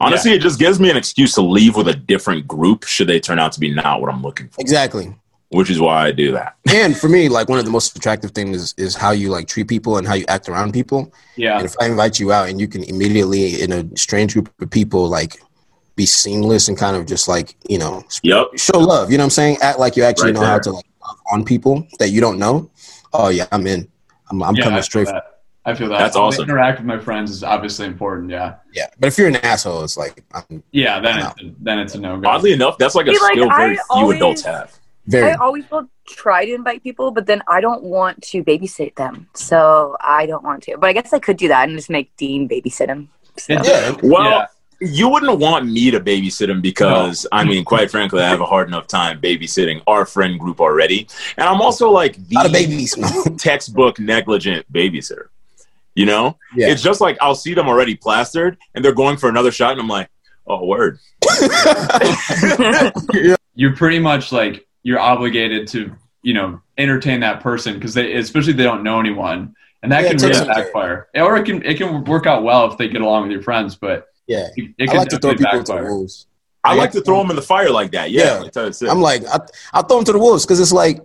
[0.00, 3.18] Honestly, it just gives me an excuse to leave with a different group should they
[3.18, 5.12] turn out to be not what I'm looking for, Exactly.
[5.50, 6.56] Which is why I do that.
[6.74, 9.46] And for me, like one of the most attractive things is, is how you like
[9.46, 11.12] treat people and how you act around people.
[11.36, 14.50] Yeah, And if I invite you out and you can immediately in a strange group
[14.60, 15.40] of people like
[15.94, 18.46] be seamless and kind of just like, you know, Yep.
[18.56, 19.56] show love, you know what I'm saying?
[19.62, 22.38] Act like you actually Right know how to like love on people that you don't
[22.38, 22.70] know.
[23.12, 23.88] Oh yeah, I'm in.
[24.30, 25.06] I'm, I'm yeah, coming straight.
[25.06, 25.40] that.
[25.64, 25.98] I feel that.
[25.98, 26.44] That's How awesome.
[26.44, 28.30] Interact with my friends is obviously important.
[28.30, 28.86] Yeah, Yeah.
[29.00, 31.00] But if you're an asshole, it's like I'm yeah.
[31.00, 31.32] Then No.
[31.38, 32.28] it's then it's a no go.
[32.28, 34.78] Oddly enough, that's like a See, like, skill very I few always- adults have.
[35.06, 38.94] Very i always will try to invite people but then i don't want to babysit
[38.96, 41.90] them so i don't want to but i guess i could do that and just
[41.90, 43.52] make dean babysit him so.
[43.52, 43.94] Yeah.
[44.02, 44.46] Well, Yeah.
[44.80, 48.46] you wouldn't want me to babysit him because, I mean, quite frankly, I have a
[48.46, 51.06] hard enough time babysitting our friend group already.
[51.36, 52.94] And I'm also like a lot of the babies.
[53.38, 55.26] textbook negligent babysitter.
[55.94, 56.38] You know?
[56.54, 56.68] Yeah.
[56.68, 59.80] It's just like I'll see them already plastered and they're going for another shot, and
[59.80, 60.08] I'm like,
[60.46, 60.98] oh, word.
[63.54, 65.80] you're pretty much like you're obligated to
[66.22, 69.40] you know entertain that person because they especially if they don't know anyone
[69.82, 72.40] and that Yeah, can really takes some backfire or it can it can work out
[72.48, 74.46] well if they get along with your friends but yeah.
[74.56, 76.26] it, it I like to throw definitely people to the wolves.
[76.64, 76.80] I Yeah.
[76.82, 78.10] like to throw them in the fire like that.
[78.10, 78.42] Yeah.
[78.54, 78.62] Yeah.
[78.62, 78.82] like.
[78.92, 79.38] I'm like, I,
[79.72, 80.96] I'll throw them to the wolves because it's like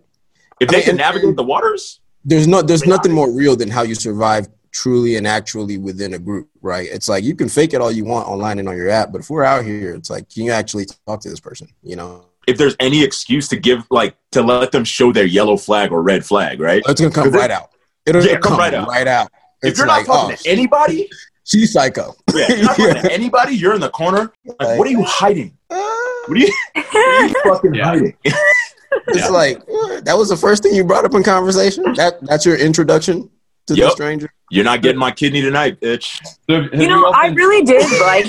[0.60, 2.96] if I they mean, can navigate the waters, there's no there's Yeah.
[2.96, 6.88] nothing more real than how you survive truly and actually within a group, right?
[6.92, 9.22] It's like you can fake it all you want online and on your app, but
[9.22, 11.68] if we're out here, it's like can you actually talk to this person?
[11.84, 15.58] You know, if there's any excuse to give, like, to let them show their yellow
[15.58, 16.84] flag or red flag, right?
[16.88, 17.72] it's gonna come right out.
[18.06, 19.26] It'll Yeah, come, come right right out.
[19.26, 19.32] out.
[19.64, 21.10] if you're like, not talking oh, to anybody,
[21.44, 22.16] she's psycho.
[22.36, 24.32] yeah, if you're not talking to anybody, you're in the corner.
[24.60, 25.58] Like, what are you hiding?
[26.28, 27.86] What are you, what are you fucking Yeah.
[27.86, 28.16] hiding?
[29.08, 29.28] It's Yeah.
[29.30, 29.58] like
[30.06, 31.94] that was the first thing you brought up in conversation.
[31.94, 33.30] That that's your introduction
[33.68, 34.30] to the stranger.
[34.52, 36.20] You're not getting my kidney tonight, bitch.
[36.50, 38.28] So have you know i really did like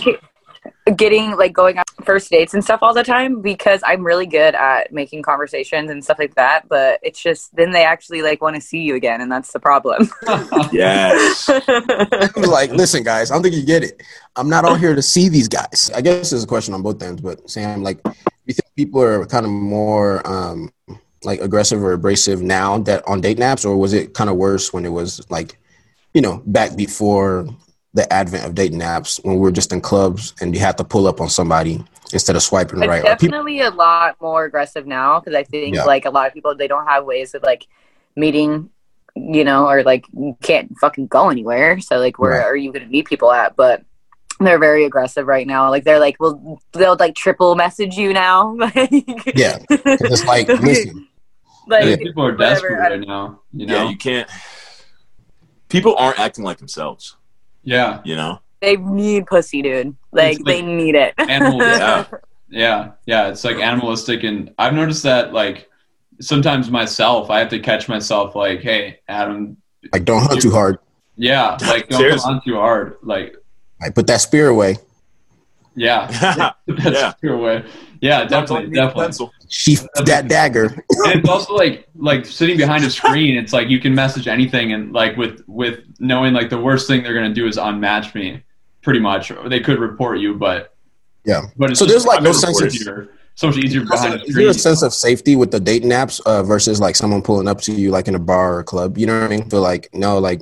[0.96, 4.54] getting like going on first dates and stuff all the time because I'm really good
[4.54, 6.68] at making conversations and stuff like that.
[6.68, 9.60] But it's just then they actually like want to see you again, and that's the
[9.60, 10.10] problem.
[10.72, 11.48] Yes.
[12.36, 14.02] like, listen, guys, I don't think you get it.
[14.36, 15.90] I'm not on here to see these guys.
[15.94, 18.00] I guess there's a question on both ends, but Sam, like,
[18.46, 20.72] you think people are kind of more um,
[21.24, 24.72] like aggressive or abrasive now that on date naps, or was it kind of worse
[24.72, 25.58] when it was like,
[26.14, 27.46] you know, back before
[27.94, 31.06] the advent of dating apps when we're just in clubs and you have to pull
[31.06, 33.04] up on somebody instead of swiping It's right?
[33.04, 35.84] Are people- definitely a lot more aggressive now because I think Yeah.
[35.84, 37.66] like a lot of people they don't have ways of like
[38.16, 38.70] meeting,
[39.14, 41.80] you know, or like you can't fucking go anywhere.
[41.80, 42.44] So like where Right.
[42.44, 43.56] are you going to meet people at?
[43.56, 43.82] But
[44.40, 45.68] they're very aggressive right now.
[45.70, 48.54] Like they're like, well, they'll like triple message you now.
[49.36, 51.06] yeah, it's like, listen,
[51.68, 53.40] like Yeah, people are desperate I right now.
[53.52, 53.90] You Yeah, know.
[53.90, 54.28] you can't.
[55.68, 57.16] People aren't acting like themselves.
[57.64, 58.00] Yeah.
[58.04, 58.40] You know.
[58.60, 59.96] They need pussy, dude.
[60.12, 61.14] Like, It's they need it.
[61.18, 61.62] animals.
[61.62, 62.04] Yeah.
[62.54, 65.70] Yeah, yeah, it's like animalistic, and I've noticed that like
[66.20, 69.56] sometimes myself, I have to catch myself like, "Hey, Adam,
[69.90, 70.76] like, don't hunt too hard.
[71.16, 72.30] yeah, like don't Seriously.
[72.30, 73.34] come too hard." Like,
[73.80, 74.76] Like, put that spear away.
[75.74, 77.12] yeah, that's Yeah.
[77.22, 77.64] your way.
[78.02, 79.28] Yeah, definitely, definitely.
[79.54, 80.64] Sheath that dagger.
[81.04, 83.36] and it's also like like sitting behind a screen.
[83.36, 87.02] It's like you can message anything, and like with with knowing like the worst thing
[87.02, 88.42] they're gonna do is unmatch me,
[88.82, 89.30] pretty much.
[89.30, 90.74] Or they could report you, but
[91.26, 91.42] Yeah.
[91.58, 94.34] but it's So there's like no sense of easier, so much easier behind a Is
[94.34, 97.60] there a sense of safety with the dating apps uh, versus like someone pulling up
[97.62, 98.96] to you like in a bar or a club?
[98.96, 99.50] You know what I mean?
[99.50, 100.40] Feel like no, like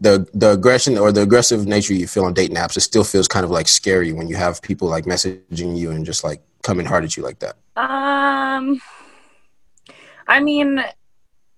[0.00, 3.28] the the aggression or the aggressive nature you feel on dating apps, it still feels
[3.28, 6.86] kind of like scary when you have people like messaging you and just like coming
[6.86, 7.56] hard at you like that.
[7.76, 8.80] Um,
[10.26, 10.82] I mean,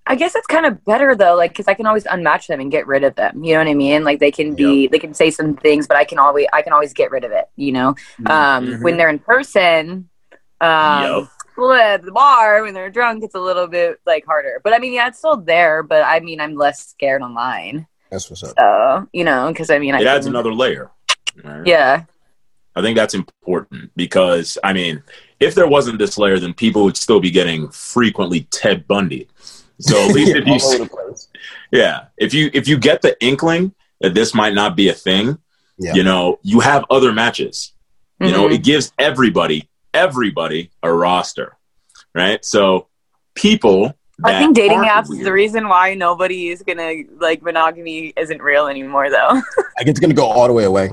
[0.07, 2.70] I guess it's kind of better though, like because I can always unmatch them and
[2.70, 3.42] get rid of them.
[3.44, 4.05] You know what I mean?
[4.05, 6.72] Like they can be, they can say some things, but I can always, I can
[6.72, 7.46] always get rid of it.
[7.57, 7.88] You know,
[8.26, 8.82] um, Mhm.
[8.82, 10.09] when they're in person,
[10.61, 11.28] um, Yup.
[11.57, 14.61] well, at the bar when they're drunk, it's a little bit like harder.
[14.62, 15.82] But I mean, yeah, it's still there.
[15.82, 17.86] But I mean, I'm less scared online.
[18.11, 18.55] That's what's up.
[18.59, 20.90] So you know, because I mean, I It adds can- another layer.
[21.44, 21.64] right?
[21.66, 22.05] Yeah,
[22.77, 25.03] I think that's important because I mean,
[25.41, 29.29] if there wasn't this layer, then people would still be getting frequently Ted Bundy.
[29.81, 31.29] So at least if you, All over the place.
[31.73, 35.39] yeah, if you if you get the inkling that this might not be a thing,
[35.79, 35.95] Yeah.
[35.95, 37.73] you know, you have other matches.
[38.21, 38.55] You know, Mhm.
[38.55, 41.57] it gives everybody everybody a roster,
[42.14, 42.45] right?
[42.45, 42.87] So
[43.35, 43.95] people.
[44.23, 48.12] I think dating aren't apps is weird- the reason why nobody is gonna like monogamy
[48.16, 49.33] isn't real anymore though.
[49.79, 50.91] Like it's gonna go all the way away.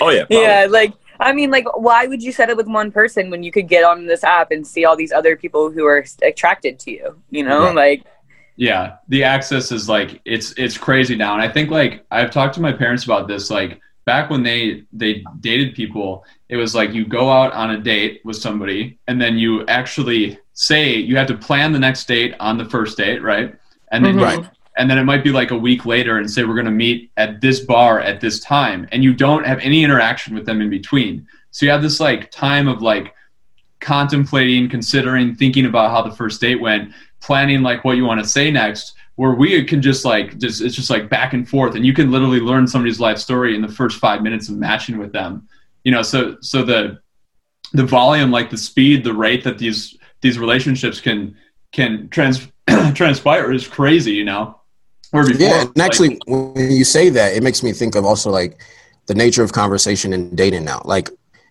[0.00, 0.36] Oh yeah, probably.
[0.42, 0.92] yeah, like
[1.22, 3.84] I mean, like why would you set it with one person when you could get
[3.84, 7.16] on this app and see all these other people who are attracted to you?
[7.30, 7.76] You know, Right.
[7.76, 8.02] like
[8.56, 12.54] yeah the access is like it's it's crazy now and i think like i've talked
[12.54, 16.92] to my parents about this like back when they they dated people it was like
[16.92, 21.26] you go out on a date with somebody and then you actually say you have
[21.26, 23.54] to plan the next date on the first date right
[23.90, 24.20] and then Mhm.
[24.20, 24.44] you- Right.
[24.76, 27.10] And then it might be like a week later and say we're going to meet
[27.16, 28.88] at this bar at this time.
[28.90, 31.26] And you don't have any interaction with them in between.
[31.50, 33.14] So you have this like time of like
[33.80, 38.28] contemplating considering thinking about how the first date went planning like what you want to
[38.28, 41.74] say next where we can just like just it's just like back and forth.
[41.74, 44.98] And you can literally learn somebody's life story in the first five minutes of matching
[44.98, 45.46] with them.
[45.84, 47.00] You know so so the
[47.72, 51.36] the volume like the speed the rate that these these relationships can
[51.72, 52.48] can trans
[52.94, 54.60] transpire is crazy you know
[55.12, 58.04] where before Yeah, and like- actually, when you say that, it makes me think of
[58.04, 58.60] also like
[59.06, 60.82] the nature of conversation and dating now.
[60.84, 61.10] Like,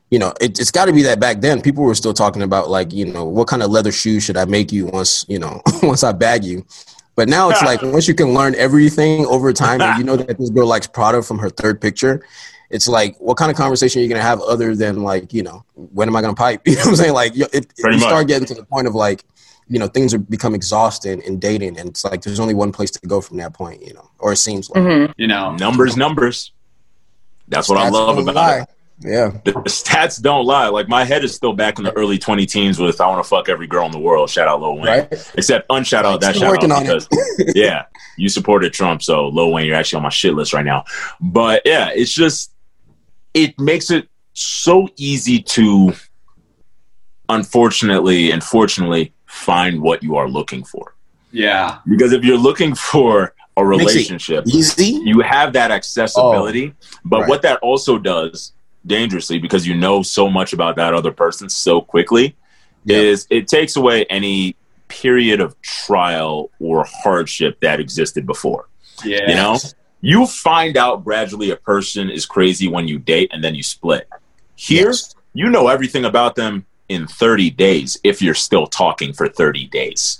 [0.09, 2.69] you know, it, it's got to be that back then people were still talking about
[2.69, 5.61] like, you know, what kind of leather shoes should I make you once, you know,
[5.83, 6.65] once I bag you.
[7.15, 10.37] But now it's like once you can learn everything over time, and you know that
[10.37, 12.25] this girl likes Prada from her third picture.
[12.69, 15.65] It's like, what kind of conversation are you gonna have other than like, you know,
[15.75, 16.61] when am I gonna pipe?
[16.65, 17.13] You know what I'm saying?
[17.13, 17.45] Like, you
[17.83, 17.99] much.
[17.99, 19.25] start getting to the point of like,
[19.71, 22.91] you know, things are become exhausting in dating, and it's like there's only one place
[22.91, 24.83] to go from that point, you know, or it seems like.
[24.83, 25.13] mhm.
[25.17, 26.51] you know numbers, numbers.
[27.47, 28.59] That's what I love about lie.
[28.61, 28.69] it.
[29.03, 30.67] Yeah, The stats don't lie.
[30.67, 33.27] Like my head is still back in the early 20 teens with "I want to
[33.27, 34.85] fuck every girl in the world." Shout out Lil Wayne.
[34.85, 35.31] right.
[35.35, 37.07] Except unshout out that Still shout working out on it.
[37.09, 37.85] because yeah,
[38.17, 40.83] you supported Trump, so Lil Wayne, you're actually on my shit list right now.
[41.19, 42.51] But yeah, it's just
[43.33, 45.93] it makes it so easy to
[47.29, 50.93] unfortunately and fortunately find what you are looking for.
[51.31, 54.99] yeah Because if you're looking for a relationship, Easy.
[55.03, 56.65] you have that accessibility.
[56.73, 57.29] Oh, but Oh, right.
[57.29, 58.53] what that also does
[58.85, 62.35] dangerously, because you know so much about that other person so quickly,
[62.85, 62.97] Yeah.
[62.97, 64.55] is it takes away any
[64.87, 68.67] period of trial or hardship that existed before.
[69.05, 69.57] yeah You know,
[70.01, 74.07] you find out gradually a person is crazy when you date and then you split.
[74.55, 75.15] Here, Yes.
[75.33, 80.19] you know everything about them in 30 days if you're still talking for 30 days.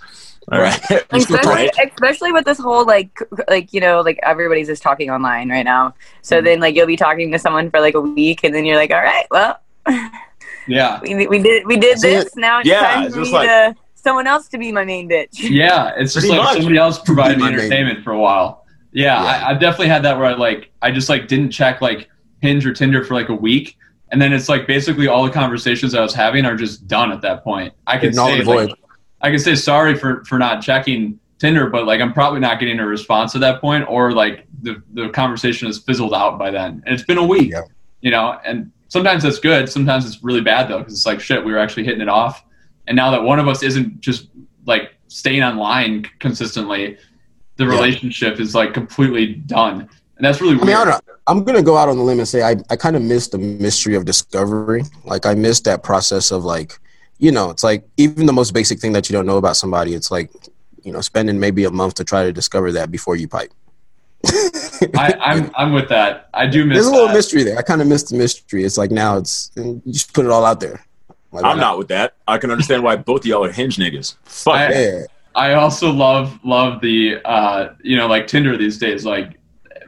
[0.52, 0.82] All right.
[1.12, 1.70] especially, Right?
[1.94, 3.12] especially with this whole like
[3.48, 5.94] like you know like everybody's just talking online right now
[6.24, 6.46] so Mm-hmm.
[6.46, 8.90] then like you'll be talking to someone for like a week and then you're like
[8.92, 9.60] all right well
[10.68, 11.00] Yeah.
[11.02, 12.34] we, we did we did That's this it.
[12.38, 14.84] now it's Yeah, time it's for just me like- to someone else to be my
[14.84, 16.56] main bitch Yeah, it's just Pretty like much.
[16.58, 17.62] somebody else provided me My baby.
[17.62, 18.66] entertainment for a while.
[18.94, 19.30] Yeah, Yeah.
[19.46, 22.10] I, I've definitely had that where I like I just like didn't check like
[22.42, 23.78] Hinge or Tinder for like a week,
[24.12, 27.22] and then it's like basically all the conversations I was having are just done at
[27.22, 27.74] that point.
[27.88, 28.76] I Null say like.
[29.22, 32.80] I can say sorry for for not checking Tinder, but like I'm probably not getting
[32.80, 36.84] a response at that point, or like the the conversation has fizzled out by then,
[36.86, 37.52] and it's been a week.
[37.52, 37.62] Yeah.
[38.02, 39.70] You know, and sometimes that's good.
[39.70, 41.44] Sometimes it's really bad though, because it's like shit.
[41.46, 42.44] We were actually hitting it off,
[42.88, 44.28] and now that one of us isn't just
[44.66, 46.98] like staying online consistently,
[47.58, 47.72] the Yeah.
[47.72, 49.88] relationship is like completely done,
[50.22, 51.00] and that's really I mean, I
[51.32, 53.40] am gonna go out on the limb and say I, I kind of missed the
[53.40, 54.84] mystery of discovery.
[55.04, 56.78] Like I missed that process of like,
[57.18, 59.96] you know, it's like even the most basic thing that you don't know about somebody,
[59.96, 60.30] it's like,
[60.84, 63.52] you know, spending maybe a month to try to discover that before you pipe.
[64.96, 66.30] I, I'm I'm with that.
[66.36, 66.76] I do miss.
[66.76, 67.16] There's a little that.
[67.16, 67.58] mystery there.
[67.58, 68.64] I kind of missed the mystery.
[68.64, 70.86] It's like now it's you just put it all out there.
[71.32, 72.14] Like, I'm not with that.
[72.28, 74.18] I can understand why both of y'all are hinge niggas.
[74.26, 75.04] Fuck I- Yeah,
[75.34, 79.40] I also love love the uh you know like Tinder these days like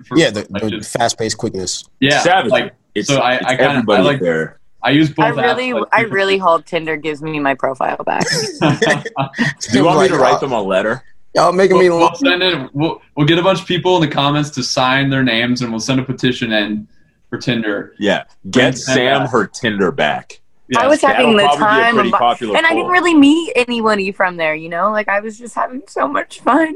[0.04, 0.30] for, yeah.
[0.32, 1.84] The, like the just- fast paced quickness.
[2.00, 2.52] yeah Savage.
[2.52, 4.60] like it's, so I- it's I kinda- I everybody like- there.
[4.86, 5.24] I use both.
[5.26, 8.26] I really, apps, I really hope Tinder gives me my profile back.
[8.60, 11.02] Do you want me to write them a letter?
[11.36, 12.12] Y'all making me we'll, look.
[12.22, 12.70] we'll send it.
[12.74, 15.72] We'll, we'll get a bunch of people in the comments to sign their names, and
[15.72, 16.88] we'll send a petition in
[17.30, 17.96] for Tinder.
[17.98, 18.26] Yeah.
[18.52, 19.32] Get Sam Sam back.
[19.32, 20.42] her Tinder back.
[20.76, 22.92] I was having the probably be a time, pretty of my- popular and I didn't
[22.92, 24.54] really meet anybody from there.
[24.56, 26.76] You know, like I was just having so much fun.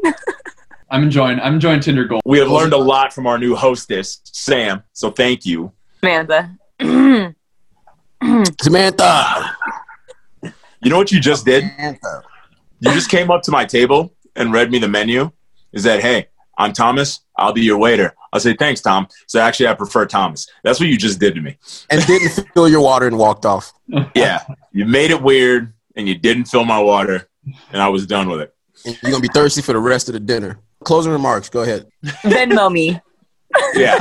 [0.90, 1.40] I'm enjoying.
[1.40, 2.22] I'm enjoying Tinder Gold.
[2.26, 4.84] We have learned a lot from our new hostess, Sam.
[4.94, 5.72] So thank you.
[6.00, 6.58] Samantha.
[8.62, 9.52] Samantha.
[10.82, 11.64] You know what you just did?
[11.76, 12.24] Samantha.
[12.80, 15.32] You just came up to my table and read me the menu.
[15.74, 16.28] Is that hey,
[16.58, 17.20] I'm Thomas.
[17.36, 18.16] I'll be your waiter.
[18.32, 19.08] I'll say thanks, Tom.
[19.28, 20.48] So actually, I prefer Thomas.
[20.64, 21.58] That's what you just did to me.
[21.90, 23.74] And didn't fill your water and walked off.
[24.16, 27.30] Yeah, you made it weird, and you didn't fill my water,
[27.72, 28.54] and I was done with it.
[28.86, 30.60] And you're gonna be thirsty for the rest of the dinner.
[30.84, 31.50] Closing remarks.
[31.50, 31.88] Go ahead.
[32.24, 33.00] Venmo me.
[33.74, 33.98] Yeah,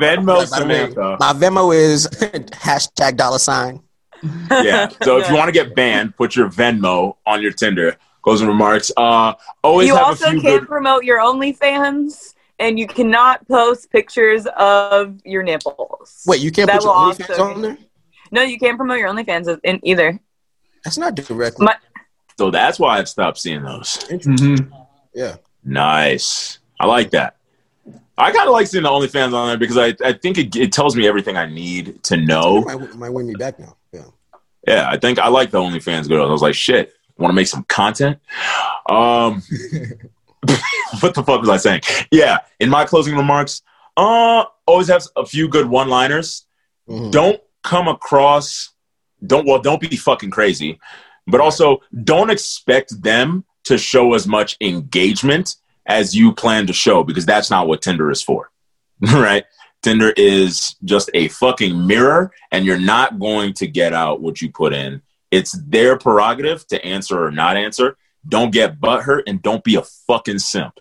[0.00, 1.16] Venmo By Samantha.
[1.18, 2.06] my Venmo is
[2.52, 3.82] hashtag dollar sign.
[4.50, 4.88] Yeah.
[5.02, 7.96] So if you want to get banned, put your Venmo on your Tinder.
[8.22, 8.92] Closing remarks.
[8.96, 9.32] Uh,
[9.64, 10.68] always you have also a few can't good.
[10.68, 16.22] promote your OnlyFans, and you cannot post pictures of your nipples.
[16.26, 17.78] Wait, you can't That put your OnlyFans also- on there?
[18.30, 20.20] No, you can't promote your OnlyFans in either.
[20.84, 21.64] That's not directly.
[21.64, 21.76] My-
[22.38, 23.98] So that's why I've stopped seeing those.
[24.10, 24.70] Mhm.
[25.14, 25.36] yeah.
[25.64, 26.58] Nice.
[26.78, 27.36] I like that.
[28.16, 30.72] I kind of like seeing the OnlyFans on there because I, I think it, it
[30.72, 32.62] tells me everything I need to know.
[32.62, 33.76] Might, might win me back now.
[33.92, 34.04] Yeah.
[34.66, 36.28] Yeah, I think I like the OnlyFans girls.
[36.28, 38.18] I was like, shit, want to make some content?
[38.88, 39.42] Um,
[41.00, 41.80] what the fuck was I saying?
[42.10, 43.62] Yeah, in my closing remarks,
[43.96, 46.46] uh, always have a few good one-liners.
[46.88, 47.10] Mhm.
[47.10, 48.70] Don't come across,
[49.26, 50.78] don't well, don't be fucking crazy,
[51.26, 55.56] but also don't expect them to show as much engagement
[55.86, 58.50] as you plan to show because that's not what Tinder is for,
[59.00, 59.44] right?
[59.82, 64.50] Tinder is just a fucking mirror, and you're not going to get out what you
[64.50, 65.02] put in.
[65.30, 67.96] It's their prerogative to answer or not answer.
[68.26, 70.80] Don't get butthurt and don't be a fucking simp.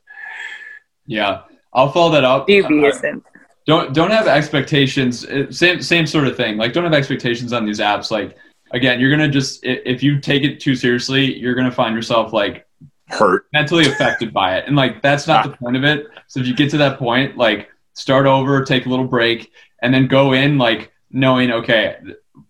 [1.06, 1.42] Yeah,
[1.74, 2.48] I'll follow that up.
[2.48, 3.26] Do be a simp.
[3.66, 7.66] don't don't have expectations uh, same same sort of thing like don't have expectations on
[7.66, 8.38] these apps like
[8.72, 12.68] again you're gonna just if you take it too seriously you're gonna find yourself like
[13.14, 13.48] Hurt.
[13.54, 14.66] mentally affected by it.
[14.68, 15.56] And like that's not the ah.
[15.56, 16.08] point of it.
[16.28, 19.52] So if you get to that point like start over take a little break
[19.82, 21.98] and then go in like knowing okay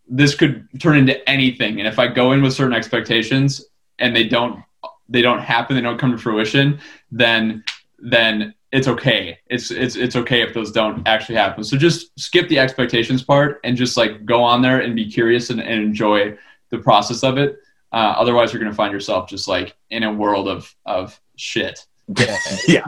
[0.08, 1.80] this could turn into anything.
[1.80, 3.66] And if i go in with certain expectations
[4.00, 4.64] and they don't
[5.10, 6.80] they don't happen they don't come to fruition
[7.12, 7.64] then
[8.00, 9.38] then it's okay.
[9.48, 11.64] It's it's it's okay if those don't actually happen.
[11.64, 15.52] So just skip the expectations part and just like go on there and be curious
[15.52, 16.36] and, and enjoy
[16.72, 17.60] the process of it
[17.94, 21.86] uh, otherwise you're going to find yourself just like in a world of of shit
[22.20, 22.38] Yeah.
[22.68, 22.86] Yeah.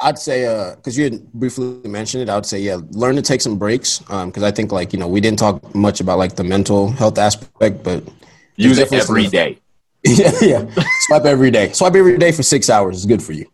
[0.00, 0.42] I'd say,
[0.76, 3.98] because you had briefly mentioned it, I would say, yeah, learn to take some breaks.
[3.98, 7.18] Because I think, like, you know, we didn't talk much about like the mental health
[7.18, 8.04] aspect, but
[8.54, 9.58] Use it definitely every some- day.
[10.04, 10.84] yeah, yeah.
[11.08, 11.72] Swipe every day.
[11.72, 13.46] Swipe every day for six hours is good for you.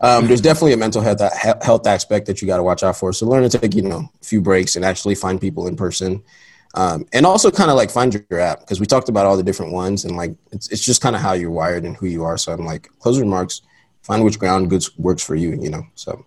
[0.00, 1.20] Um, there's definitely a mental health
[1.62, 3.12] health aspect that you got to watch out for.
[3.12, 6.24] So learn to take you know a few breaks and actually find people in person,
[6.74, 9.42] um, and also kind of like find your app because we talked about all the
[9.42, 12.24] different ones and like it's it's just kind of how you're wired and who you
[12.24, 12.36] are.
[12.36, 13.62] So I'm like close remarks.
[14.02, 15.50] Find which ground goods works for you.
[15.52, 15.86] You know.
[15.94, 16.24] So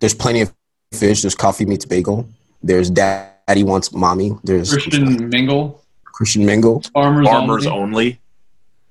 [0.00, 0.52] there's plenty of
[0.92, 1.22] fish.
[1.22, 2.28] There's coffee meets bagel.
[2.62, 4.32] There's Daddy wants mommy.
[4.42, 7.80] There's Christian Mingle, Christian Mingle, Farmers, Farmers Only.
[7.80, 8.20] only.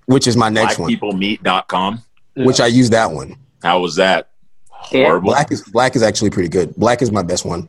[0.05, 0.89] which is my next one.
[0.91, 2.01] Blackpeoplemeet.com.
[2.35, 2.45] Yeah.
[2.45, 3.35] Which I use that one.
[3.61, 4.29] How was that?
[4.91, 5.03] Yeah.
[5.03, 5.31] Horrible.
[5.31, 6.73] Black is black is actually pretty good.
[6.75, 7.67] Black is my best one.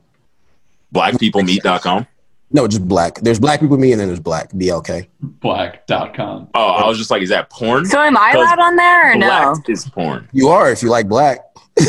[0.94, 2.06] Blackpeoplemeet.com.
[2.50, 3.16] No, just black.
[3.20, 4.50] There's black people me, and then there's black.
[4.52, 5.06] BLK.
[5.20, 6.48] Black.com.
[6.54, 7.84] Oh, I was just like, is that porn?
[7.86, 9.26] So am I allowed on there or no?
[9.54, 10.28] Black is porn.
[10.32, 11.40] You are if you like black.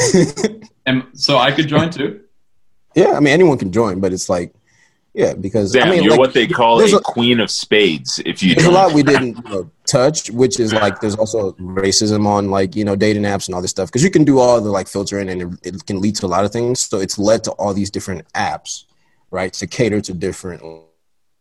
[0.85, 2.21] And so I could join too.
[2.95, 4.55] yeah, I mean anyone can join, but it's like,
[5.13, 7.51] yeah, because Damn, I mean, you're like, what they call there's a, a- queen of
[7.51, 8.19] spades.
[8.25, 11.51] If you there's a lot we didn't you know, touch, which is like there's also
[11.53, 14.39] racism on like you know dating apps and all this stuff because you can do
[14.39, 16.79] all the like filtering and it, it can lead to a lot of things.
[16.79, 18.85] So it's led to all these different apps,
[19.31, 20.61] right, to cater to different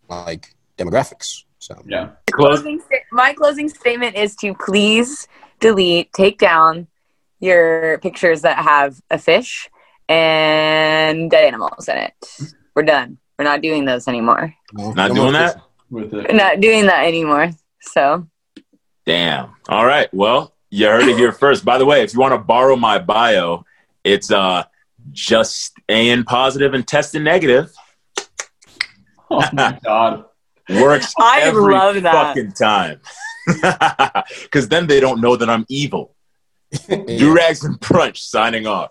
[0.08, 1.44] like demographics.
[1.58, 2.10] So Yeah.
[2.32, 5.26] Closing sta- my closing statement is to please
[5.60, 6.86] delete, take down
[7.40, 9.68] your pictures that have a fish
[10.08, 12.14] and dead animals in it.
[12.74, 13.18] We're done.
[13.38, 14.54] We're not doing those anymore.
[14.72, 15.60] no, Not doing that?
[15.90, 17.50] With We're not doing that anymore.
[17.80, 18.26] So
[19.06, 19.52] Damn.
[19.68, 20.12] All right.
[20.12, 21.64] Well, you heard it here first.
[21.64, 23.64] By the way, if you want to borrow my bio,
[24.04, 24.64] it's uh
[25.12, 27.72] just A positive and testing negative.
[29.30, 30.24] Oh my god.
[30.70, 32.12] Works I every love that.
[32.34, 33.00] fucking time.
[34.42, 36.14] Because then they don't know that I'm evil.
[36.88, 36.96] Yeah.
[36.96, 38.86] Durags and Brunch signing off.